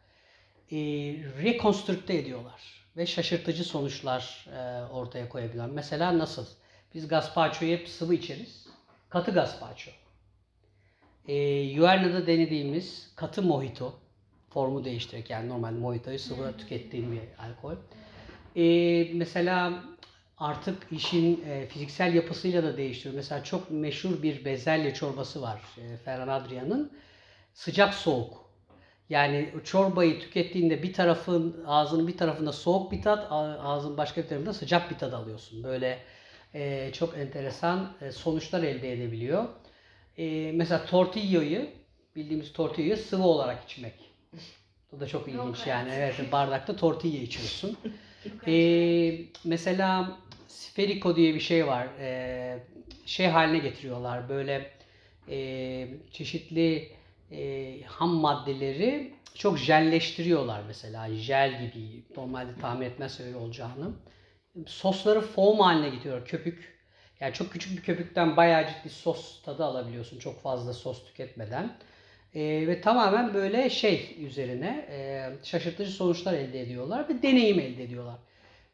e, 0.71 0.77
rekonstrükte 1.43 2.17
ediyorlar 2.17 2.85
ve 2.97 3.05
şaşırtıcı 3.05 3.63
sonuçlar 3.63 4.47
e, 4.53 4.85
ortaya 4.91 5.29
koyabiliyorlar. 5.29 5.73
Mesela 5.73 6.17
nasıl? 6.17 6.45
Biz 6.93 7.07
gazpacho'yu 7.07 7.71
hep 7.71 7.89
sıvı 7.89 8.13
içeriz. 8.13 8.67
Katı 9.09 9.31
gazpacho. 9.31 9.91
E, 11.27 11.35
Yuerna'da 11.61 12.27
denediğimiz 12.27 13.11
katı 13.15 13.41
mojito. 13.41 13.99
Formu 14.49 14.85
değiştirerek 14.85 15.29
yani 15.29 15.49
normal 15.49 15.71
mojitoyu 15.71 16.19
sıvı 16.19 16.57
tükettiğim 16.57 17.11
bir 17.11 17.19
alkol. 17.39 17.75
E, 18.55 18.63
mesela 19.13 19.83
artık 20.37 20.87
işin 20.91 21.43
e, 21.47 21.67
fiziksel 21.67 22.13
yapısıyla 22.13 22.63
da 22.63 22.77
değiştiriyor. 22.77 23.15
Mesela 23.15 23.43
çok 23.43 23.71
meşhur 23.71 24.23
bir 24.23 24.45
bezelye 24.45 24.93
çorbası 24.93 25.41
var 25.41 25.61
e, 25.77 25.97
Ferhan 25.97 26.27
Adria'nın. 26.27 26.91
Sıcak 27.53 27.93
soğuk. 27.93 28.44
Yani 29.09 29.49
o 29.59 29.63
çorbayı 29.63 30.19
tükettiğinde 30.19 30.83
bir 30.83 30.93
tarafın 30.93 31.63
ağzının 31.67 32.07
bir 32.07 32.17
tarafında 32.17 32.51
soğuk 32.51 32.91
bir 32.91 33.01
tat, 33.01 33.27
ağzın 33.31 33.97
başka 33.97 34.23
bir 34.23 34.27
tarafında 34.27 34.53
sıcak 34.53 34.91
bir 34.91 34.97
tat 34.97 35.13
alıyorsun. 35.13 35.63
Böyle 35.63 35.99
e, 36.53 36.91
çok 36.93 37.17
enteresan 37.17 37.93
e, 38.01 38.11
sonuçlar 38.11 38.63
elde 38.63 38.93
edebiliyor. 38.93 39.45
E, 40.17 40.51
mesela 40.51 40.85
tortilla'yı 40.85 41.69
bildiğimiz 42.15 42.53
tortilla'yı 42.53 42.97
sıvı 42.97 43.23
olarak 43.23 43.63
içmek. 43.63 43.93
Bu 44.91 44.99
da 44.99 45.07
çok 45.07 45.27
ilginç 45.27 45.67
yani. 45.67 45.89
Evet 45.93 46.31
bardakta 46.31 46.75
tortilla 46.75 47.17
içiyorsun. 47.21 47.77
Ee, 48.47 49.19
mesela 49.43 50.17
sferiko 50.47 51.15
diye 51.15 51.35
bir 51.35 51.39
şey 51.39 51.67
var. 51.67 51.87
Ee, 51.99 52.59
şey 53.05 53.27
haline 53.27 53.57
getiriyorlar. 53.57 54.29
Böyle 54.29 54.71
e, 55.29 55.87
çeşitli 56.11 56.91
e, 57.31 57.81
ham 57.85 58.09
maddeleri 58.09 59.13
çok 59.35 59.57
jelleştiriyorlar 59.57 60.63
mesela. 60.67 61.09
Jel 61.13 61.61
gibi. 61.61 62.03
Normalde 62.17 62.55
tahmin 62.61 62.85
etmez 62.85 63.19
öyle 63.19 63.37
olacağını. 63.37 63.91
Sosları 64.65 65.21
foam 65.21 65.59
haline 65.59 65.89
getiriyor. 65.89 66.25
Köpük. 66.25 66.75
Yani 67.19 67.33
çok 67.33 67.51
küçük 67.51 67.77
bir 67.77 67.83
köpükten 67.83 68.37
bayağı 68.37 68.67
ciddi 68.67 68.89
sos 68.89 69.41
tadı 69.41 69.65
alabiliyorsun. 69.65 70.19
Çok 70.19 70.41
fazla 70.41 70.73
sos 70.73 71.05
tüketmeden. 71.05 71.77
Ee, 72.35 72.67
ve 72.67 72.81
tamamen 72.81 73.33
böyle 73.33 73.69
şey 73.69 74.17
üzerine 74.19 74.85
e, 74.89 75.29
şaşırtıcı 75.43 75.91
sonuçlar 75.91 76.33
elde 76.33 76.61
ediyorlar 76.61 77.09
ve 77.09 77.23
deneyim 77.23 77.59
elde 77.59 77.83
ediyorlar. 77.83 78.15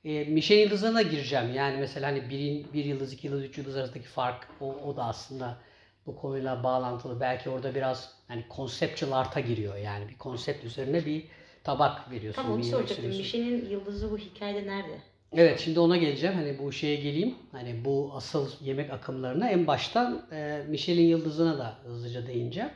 E, 0.06 0.24
Michelin 0.24 0.62
yıldızlarına 0.62 1.02
gireceğim. 1.02 1.54
Yani 1.54 1.78
mesela 1.78 2.08
hani 2.08 2.30
bir, 2.30 2.74
bir 2.74 2.86
yıldız, 2.86 3.14
iki 3.14 3.28
yıldız, 3.28 3.44
üç 3.44 3.58
yıldız 3.58 3.78
arasındaki 3.78 4.08
fark 4.08 4.48
o, 4.62 4.66
o 4.66 4.98
da 4.98 5.04
aslında 5.04 5.58
bu 6.06 6.16
konuyla 6.16 6.64
bağlantılı. 6.64 7.20
Belki 7.20 7.50
orada 7.50 7.76
biraz 7.76 8.14
hani 8.28 8.46
conceptual 8.56 9.12
art'a 9.12 9.40
giriyor. 9.40 9.78
Yani 9.78 10.10
bir 10.10 10.18
konsept 10.18 10.66
üzerine 10.66 11.06
bir 11.06 11.24
tabak 11.64 12.12
veriyorsun. 12.12 12.42
Tam 12.42 12.52
onu 12.52 12.64
soracaktım. 12.64 13.08
Michelin 13.08 13.70
yıldızı 13.70 14.12
bu 14.12 14.18
hikayede 14.18 14.68
nerede? 14.68 14.98
Evet 15.34 15.60
şimdi 15.60 15.80
ona 15.80 15.98
geleceğim. 15.98 16.36
Hani 16.36 16.60
bu 16.60 16.72
şeye 16.72 16.96
geleyim. 16.96 17.36
Hani 17.52 17.86
bu 17.86 18.12
asıl 18.16 18.52
yemek 18.62 18.92
akımlarına 18.94 19.50
en 19.50 19.68
baştan 19.68 20.26
e, 20.32 20.64
Michelin 20.68 21.08
yıldızına 21.08 21.58
da 21.58 21.76
hızlıca 21.84 22.28
değineceğim. 22.28 22.70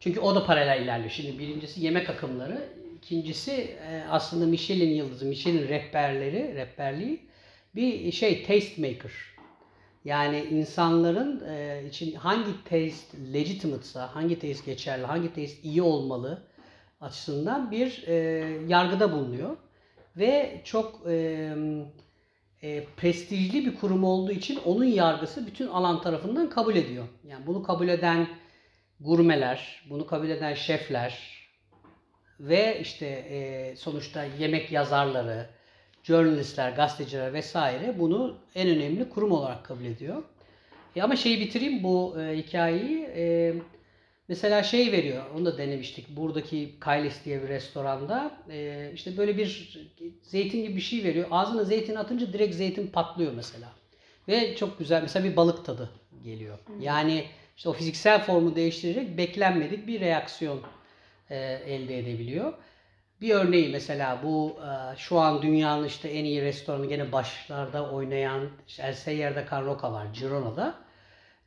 Çünkü 0.00 0.20
o 0.20 0.34
da 0.34 0.46
paralel 0.46 0.82
ilerliyor. 0.82 1.10
Şimdi 1.10 1.38
birincisi 1.38 1.84
yemek 1.84 2.10
akımları. 2.10 2.68
ikincisi 2.96 3.52
e, 3.52 4.02
aslında 4.10 4.46
Michelin 4.46 4.94
yıldızı, 4.94 5.24
Michelin 5.24 5.68
rehberleri, 5.68 6.54
rehberliği 6.54 7.20
bir 7.74 8.12
şey 8.12 8.44
taste 8.44 8.82
maker. 8.82 9.12
Yani 10.08 10.44
insanların 10.50 11.42
e, 11.48 11.84
için 11.88 12.14
hangi 12.14 12.64
taste 12.64 13.32
legitimate'sa, 13.32 14.14
hangi 14.14 14.38
taste 14.38 14.70
geçerli, 14.70 15.06
hangi 15.06 15.28
taste 15.28 15.62
iyi 15.62 15.82
olmalı 15.82 16.42
açısından 17.00 17.70
bir 17.70 18.04
e, 18.06 18.14
yargıda 18.68 19.12
bulunuyor. 19.12 19.56
Ve 20.16 20.60
çok 20.64 21.00
e, 21.06 21.54
e, 22.62 22.84
prestijli 22.96 23.66
bir 23.66 23.74
kurum 23.74 24.04
olduğu 24.04 24.32
için 24.32 24.58
onun 24.64 24.84
yargısı 24.84 25.46
bütün 25.46 25.66
alan 25.66 26.02
tarafından 26.02 26.50
kabul 26.50 26.76
ediyor. 26.76 27.04
Yani 27.24 27.46
bunu 27.46 27.62
kabul 27.62 27.88
eden 27.88 28.28
gurmeler, 29.00 29.82
bunu 29.90 30.06
kabul 30.06 30.28
eden 30.28 30.54
şefler 30.54 31.38
ve 32.40 32.80
işte 32.80 33.06
e, 33.06 33.76
sonuçta 33.76 34.24
yemek 34.24 34.72
yazarları, 34.72 35.57
journalistler, 36.02 36.72
gazeteciler 36.72 37.32
vesaire 37.32 37.94
bunu 37.98 38.36
en 38.54 38.68
önemli 38.68 39.08
kurum 39.08 39.32
olarak 39.32 39.64
kabul 39.64 39.84
ediyor. 39.84 40.22
E, 40.96 41.02
ama 41.02 41.16
şeyi 41.16 41.40
bitireyim 41.40 41.82
bu 41.82 42.20
e, 42.20 42.36
hikayeyi. 42.36 43.04
E, 43.16 43.54
mesela 44.28 44.62
şey 44.62 44.92
veriyor, 44.92 45.24
onu 45.36 45.44
da 45.44 45.58
denemiştik. 45.58 46.16
Buradaki 46.16 46.74
Kailis 46.80 47.24
diye 47.24 47.42
bir 47.42 47.48
restoranda 47.48 48.30
e, 48.50 48.90
işte 48.94 49.16
böyle 49.16 49.36
bir 49.36 49.78
zeytin 50.22 50.62
gibi 50.62 50.76
bir 50.76 50.80
şey 50.80 51.04
veriyor. 51.04 51.28
Ağzına 51.30 51.64
zeytin 51.64 51.94
atınca 51.94 52.32
direkt 52.32 52.54
zeytin 52.54 52.86
patlıyor 52.86 53.32
mesela. 53.32 53.68
Ve 54.28 54.56
çok 54.56 54.78
güzel 54.78 55.02
mesela 55.02 55.24
bir 55.24 55.36
balık 55.36 55.64
tadı 55.64 55.90
geliyor. 56.24 56.58
Yani 56.80 57.24
işte 57.56 57.68
o 57.68 57.72
fiziksel 57.72 58.22
formu 58.22 58.56
değiştirerek 58.56 59.18
beklenmedik 59.18 59.86
bir 59.86 60.00
reaksiyon 60.00 60.60
e, 61.30 61.36
elde 61.66 61.98
edebiliyor. 61.98 62.52
Bir 63.20 63.34
örneği 63.34 63.68
mesela 63.68 64.20
bu 64.22 64.56
e, 64.60 64.96
şu 64.96 65.18
an 65.18 65.42
dünyanın 65.42 65.84
işte 65.84 66.08
en 66.08 66.24
iyi 66.24 66.42
restoranı 66.42 66.86
gene 66.86 67.12
başlarda 67.12 67.90
oynayan 67.90 68.48
işte 68.66 68.82
El 68.82 68.94
Seyyar'da 68.94 69.44
Can 69.50 69.66
Roca 69.66 69.92
var 69.92 70.06
Girona'da. 70.14 70.74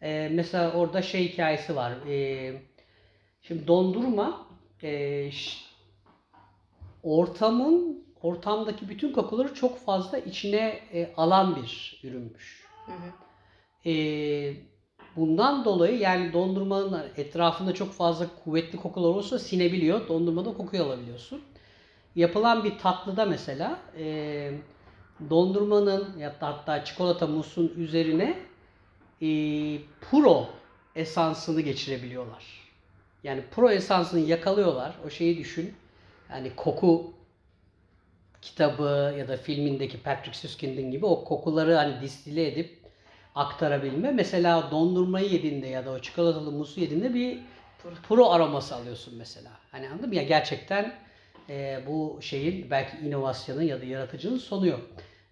E, 0.02 0.30
mesela 0.32 0.72
orada 0.72 1.02
şey 1.02 1.32
hikayesi 1.32 1.76
var. 1.76 1.92
E, 2.08 2.54
şimdi 3.42 3.68
dondurma 3.68 4.48
e, 4.84 5.30
ortamın 7.04 8.06
ortamdaki 8.22 8.90
bütün 8.90 9.14
kokuları 9.14 9.54
çok 9.54 9.86
fazla 9.86 10.18
içine 10.18 10.80
e, 10.94 11.14
alan 11.18 11.56
bir 11.56 12.02
ürünmüş. 12.04 12.68
Hı 12.86 12.92
hı. 12.92 13.12
Ee, 13.86 14.54
bundan 15.16 15.66
dolayı 15.66 16.00
yani 16.00 16.34
dondurmanın 16.34 17.04
etrafında 17.18 17.74
çok 17.74 17.94
fazla 17.94 18.28
kuvvetli 18.44 18.78
kokular 18.78 19.10
olursa 19.10 19.40
sinebiliyor. 19.40 20.08
Dondurmada 20.08 20.54
kokuyu 20.54 20.84
alabiliyorsun. 20.84 21.42
Yapılan 22.16 22.64
bir 22.64 22.80
tatlıda 22.80 23.26
mesela 23.26 23.80
e, 23.98 24.52
dondurmanın 25.30 26.18
ya 26.18 26.42
da 26.42 26.48
hatta 26.48 26.86
çikolata 26.86 27.28
musun 27.28 27.74
üzerine 27.78 28.38
e, 29.22 29.28
puro 30.02 30.50
esansını 30.96 31.62
geçirebiliyorlar. 31.62 32.46
Yani 33.24 33.44
pro 33.56 33.72
esansını 33.72 34.20
yakalıyorlar. 34.20 34.96
O 35.08 35.10
şeyi 35.10 35.38
düşün. 35.38 35.74
Yani 36.30 36.56
koku 36.56 37.14
kitabı 38.42 39.16
ya 39.18 39.28
da 39.28 39.38
filmindeki 39.38 40.04
Patrick 40.04 40.38
Süskind'in 40.38 40.92
gibi 40.92 41.06
o 41.06 41.24
kokuları 41.24 41.76
hani 41.76 42.02
distile 42.02 42.48
edip 42.48 42.80
aktarabilme. 43.36 44.12
Mesela 44.12 44.72
dondurmayı 44.72 45.30
yediğinde 45.30 45.68
ya 45.68 45.86
da 45.86 45.92
o 45.92 46.00
çikolatalı 46.00 46.52
musu 46.52 46.80
yediğinde 46.80 47.14
bir 47.14 47.40
pro 48.10 48.30
aroması 48.30 48.76
alıyorsun 48.76 49.14
mesela. 49.18 49.52
Hani 49.72 49.90
anladın 49.90 50.10
mı? 50.10 50.16
Ya 50.16 50.24
gerçekten 50.24 50.94
e, 51.52 51.84
bu 51.88 52.20
şeyin 52.22 52.72
belki 52.72 52.98
inovasyonun 52.98 53.62
ya 53.62 53.82
da 53.82 53.86
yaratıcının 53.86 54.38
sonu 54.38 54.68
yok. 54.68 54.82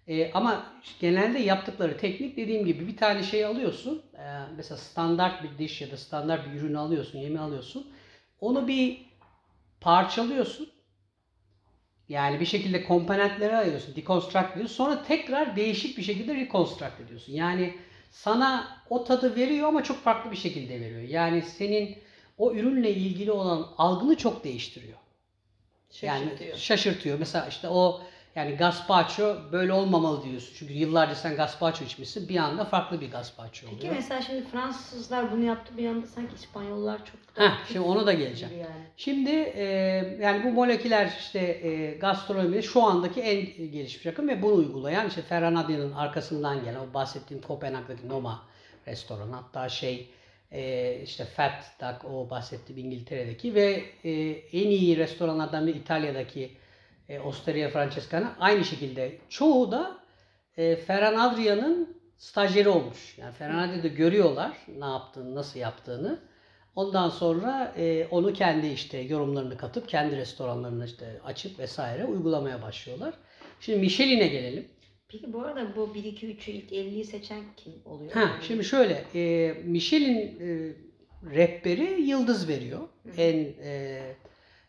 E, 0.08 0.32
ama 0.32 0.72
genelde 1.00 1.38
yaptıkları 1.38 1.96
teknik 1.96 2.36
dediğim 2.36 2.66
gibi 2.66 2.86
bir 2.86 2.96
tane 2.96 3.22
şey 3.22 3.44
alıyorsun. 3.44 4.02
E, 4.14 4.24
mesela 4.56 4.78
standart 4.78 5.42
bir 5.42 5.58
diş 5.58 5.80
ya 5.80 5.90
da 5.90 5.96
standart 5.96 6.46
bir 6.46 6.60
ürünü 6.60 6.78
alıyorsun, 6.78 7.18
yemeği 7.18 7.40
alıyorsun. 7.40 7.86
Onu 8.40 8.68
bir 8.68 9.06
parçalıyorsun. 9.80 10.68
Yani 12.08 12.40
bir 12.40 12.46
şekilde 12.46 12.84
komponentlere 12.84 13.56
ayırıyorsun, 13.56 13.96
deconstruct 13.96 14.52
ediyorsun. 14.52 14.74
Sonra 14.74 15.02
tekrar 15.02 15.56
değişik 15.56 15.98
bir 15.98 16.02
şekilde 16.02 16.34
reconstruct 16.34 17.00
ediyorsun. 17.00 17.32
Yani 17.32 17.74
sana 18.10 18.68
o 18.90 19.04
tadı 19.04 19.36
veriyor 19.36 19.68
ama 19.68 19.82
çok 19.82 19.96
farklı 19.96 20.30
bir 20.30 20.36
şekilde 20.36 20.80
veriyor. 20.80 21.02
Yani 21.02 21.42
senin 21.42 21.98
o 22.38 22.52
ürünle 22.52 22.94
ilgili 22.94 23.32
olan 23.32 23.66
algını 23.78 24.16
çok 24.16 24.44
değiştiriyor. 24.44 24.98
Yani 26.02 26.24
Şaşırtıyor. 26.24 26.56
şaşırtıyor. 26.56 27.18
Mesela 27.18 27.46
işte 27.46 27.68
o 27.68 28.00
yani 28.34 28.56
gazpacho 28.56 29.36
böyle 29.52 29.72
olmamalı 29.72 30.22
diyorsun. 30.24 30.54
Çünkü 30.58 30.72
yıllarca 30.72 31.14
sen 31.14 31.36
gazpacho 31.36 31.84
içmişsin. 31.84 32.28
Bir 32.28 32.36
anda 32.36 32.64
farklı 32.64 33.00
bir 33.00 33.10
gazpacho 33.10 33.66
oluyor. 33.66 33.80
Peki 33.82 33.94
mesela 33.94 34.22
şimdi 34.22 34.44
Fransızlar 34.44 35.32
bunu 35.32 35.44
yaptı 35.44 35.76
bir 35.76 35.86
anda 35.88 36.06
sanki 36.06 36.34
İspanyollar 36.34 36.98
çok 37.04 37.36
da 37.36 37.42
Heh, 37.44 37.66
şimdi 37.68 37.80
ona 37.80 38.06
da 38.06 38.12
geleceğim. 38.12 38.54
yani. 38.58 38.84
Şimdi 38.96 39.30
e, 39.30 39.62
yani 40.20 40.44
bu 40.44 40.48
moleküler 40.52 41.12
işte 41.20 41.38
e, 41.40 41.90
gastronomide 41.98 42.62
şu 42.62 42.82
andaki 42.82 43.20
en 43.20 43.70
gelişmiş 43.70 44.06
akım 44.06 44.28
ve 44.28 44.42
bunu 44.42 44.54
uygulayan 44.54 45.08
işte 45.08 45.22
Ferhan 45.22 45.54
Adria'nın 45.54 45.92
arkasından 45.92 46.64
gelen 46.64 46.80
o 46.90 46.94
bahsettiğim 46.94 47.42
Kopenhag'daki 47.42 48.08
Noma 48.08 48.42
restoranı 48.86 49.34
hatta 49.34 49.68
şey 49.68 50.10
e, 50.52 50.94
işte 51.02 51.24
Fat 51.24 51.80
Duck 51.80 52.04
o 52.04 52.30
bahsettiğim 52.30 52.86
İngiltere'deki 52.86 53.54
ve 53.54 53.84
e, 54.04 54.10
en 54.52 54.70
iyi 54.70 54.96
restoranlardan 54.96 55.66
biri 55.66 55.78
İtalya'daki 55.78 56.50
e, 57.08 57.20
Osteria 57.20 57.68
Francescana 57.68 58.36
aynı 58.40 58.64
şekilde 58.64 59.18
çoğu 59.28 59.72
da 59.72 59.98
e, 60.56 60.76
Ferhan 60.76 61.14
Adria'nın 61.14 62.00
stajyeri 62.18 62.68
olmuş. 62.68 63.18
Yani 63.18 63.32
Ferhan 63.32 63.68
Adria'da 63.68 63.88
görüyorlar 63.88 64.52
ne 64.78 64.84
yaptığını, 64.84 65.34
nasıl 65.34 65.60
yaptığını. 65.60 66.18
Ondan 66.76 67.08
sonra 67.08 67.74
e, 67.76 68.06
onu 68.10 68.32
kendi 68.32 68.66
işte 68.66 68.98
yorumlarını 68.98 69.56
katıp 69.56 69.88
kendi 69.88 70.16
restoranlarını 70.16 70.86
işte 70.86 71.20
açıp 71.24 71.58
vesaire 71.58 72.04
uygulamaya 72.04 72.62
başlıyorlar. 72.62 73.14
Şimdi 73.60 73.78
Michelin'e 73.78 74.26
gelelim. 74.26 74.68
Peki 75.12 75.32
bu 75.32 75.40
arada 75.42 75.76
bu 75.76 75.94
1 75.94 76.04
2 76.04 76.26
3'ü 76.26 76.50
ilk 76.50 76.72
50'yi 76.72 77.04
seçen 77.04 77.42
kim 77.56 77.72
oluyor? 77.84 78.12
Ha, 78.12 78.20
Yani 78.20 78.44
şimdi 78.46 78.64
şöyle, 78.64 79.04
e, 79.14 79.52
Michelin 79.64 80.16
e, 80.40 80.72
rehberi 81.34 82.02
yıldız 82.02 82.48
veriyor. 82.48 82.80
Hı. 82.80 83.20
En 83.20 83.36
e, 83.62 84.00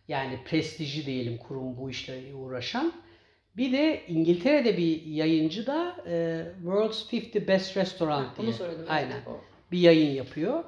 yani 0.08 0.40
prestijli 0.46 1.06
diyelim 1.06 1.38
kurum 1.38 1.78
bu 1.78 1.90
işle 1.90 2.36
uğraşan. 2.36 2.94
Bir 3.58 3.72
de 3.72 4.02
İngiltere'de 4.08 4.78
bir 4.78 5.02
yayıncı 5.06 5.68
da 5.68 5.96
e, 6.08 6.46
World's 6.62 7.14
50 7.14 7.48
Best 7.48 7.78
Restaurant 7.78 8.28
Ha, 8.28 8.36
diye. 8.38 8.48
Bunu 8.48 8.56
söyledim. 8.56 8.86
Aynen. 8.90 9.22
o. 9.28 9.42
bir 9.72 9.80
yayın 9.80 10.12
yapıyor. 10.12 10.64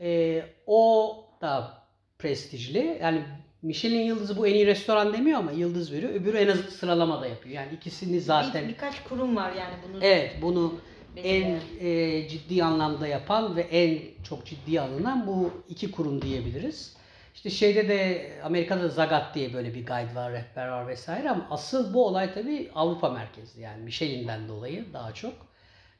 Ee, 0.00 0.42
o 0.66 1.16
da 1.40 1.82
prestijli. 2.18 2.98
Yani 3.02 3.22
Michelin 3.62 4.00
yıldızı 4.00 4.36
bu 4.36 4.46
en 4.46 4.54
iyi 4.54 4.66
restoran 4.66 5.12
demiyor 5.12 5.38
ama 5.38 5.52
yıldız 5.52 5.92
veriyor. 5.92 6.12
Öbürü 6.14 6.36
en 6.38 6.48
az 6.48 6.58
sıralama 6.58 7.20
da 7.20 7.26
yapıyor. 7.26 7.54
Yani 7.54 7.72
ikisini 7.76 8.20
zaten 8.20 8.64
Bir, 8.64 8.68
birkaç 8.68 9.04
kurum 9.04 9.36
var 9.36 9.52
yani 9.52 9.74
bunu. 9.88 10.04
evet 10.04 10.32
bunu 10.42 10.74
en 11.16 11.60
e, 11.80 12.28
ciddi 12.28 12.64
anlamda 12.64 13.06
yapan 13.06 13.56
ve 13.56 13.60
en 13.60 13.98
çok 14.24 14.46
ciddi 14.46 14.80
alınan 14.80 15.26
bu 15.26 15.50
iki 15.68 15.90
kurum 15.90 16.22
diyebiliriz. 16.22 16.96
İşte 17.34 17.50
şeyde 17.50 17.88
de 17.88 18.30
Amerika'da 18.44 18.82
da 18.82 18.88
Zagat 18.88 19.34
diye 19.34 19.54
böyle 19.54 19.74
bir 19.74 19.86
guide 19.86 20.14
var, 20.14 20.32
rehber 20.32 20.68
var 20.68 20.88
vesaire 20.88 21.30
ama 21.30 21.46
asıl 21.50 21.94
bu 21.94 22.06
olay 22.06 22.34
tabii 22.34 22.70
Avrupa 22.74 23.10
merkezli 23.10 23.60
yani 23.62 23.82
Michelin'den 23.82 24.48
dolayı 24.48 24.84
daha 24.92 25.14
çok 25.14 25.32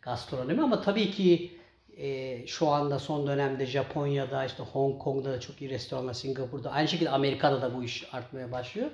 gastronomi 0.02 0.62
ama 0.62 0.80
tabii 0.80 1.10
ki 1.10 1.57
e, 1.98 2.46
şu 2.46 2.68
anda 2.68 2.98
son 2.98 3.26
dönemde 3.26 3.66
Japonya'da 3.66 4.44
işte 4.44 4.62
Hong 4.62 4.98
Kong'da 5.02 5.32
da 5.32 5.40
çok 5.40 5.62
iyi 5.62 5.70
restoranlar, 5.70 6.12
Singapur'da 6.12 6.70
aynı 6.70 6.88
şekilde 6.88 7.10
Amerika'da 7.10 7.62
da 7.62 7.74
bu 7.74 7.84
iş 7.84 8.08
artmaya 8.12 8.52
başlıyor. 8.52 8.90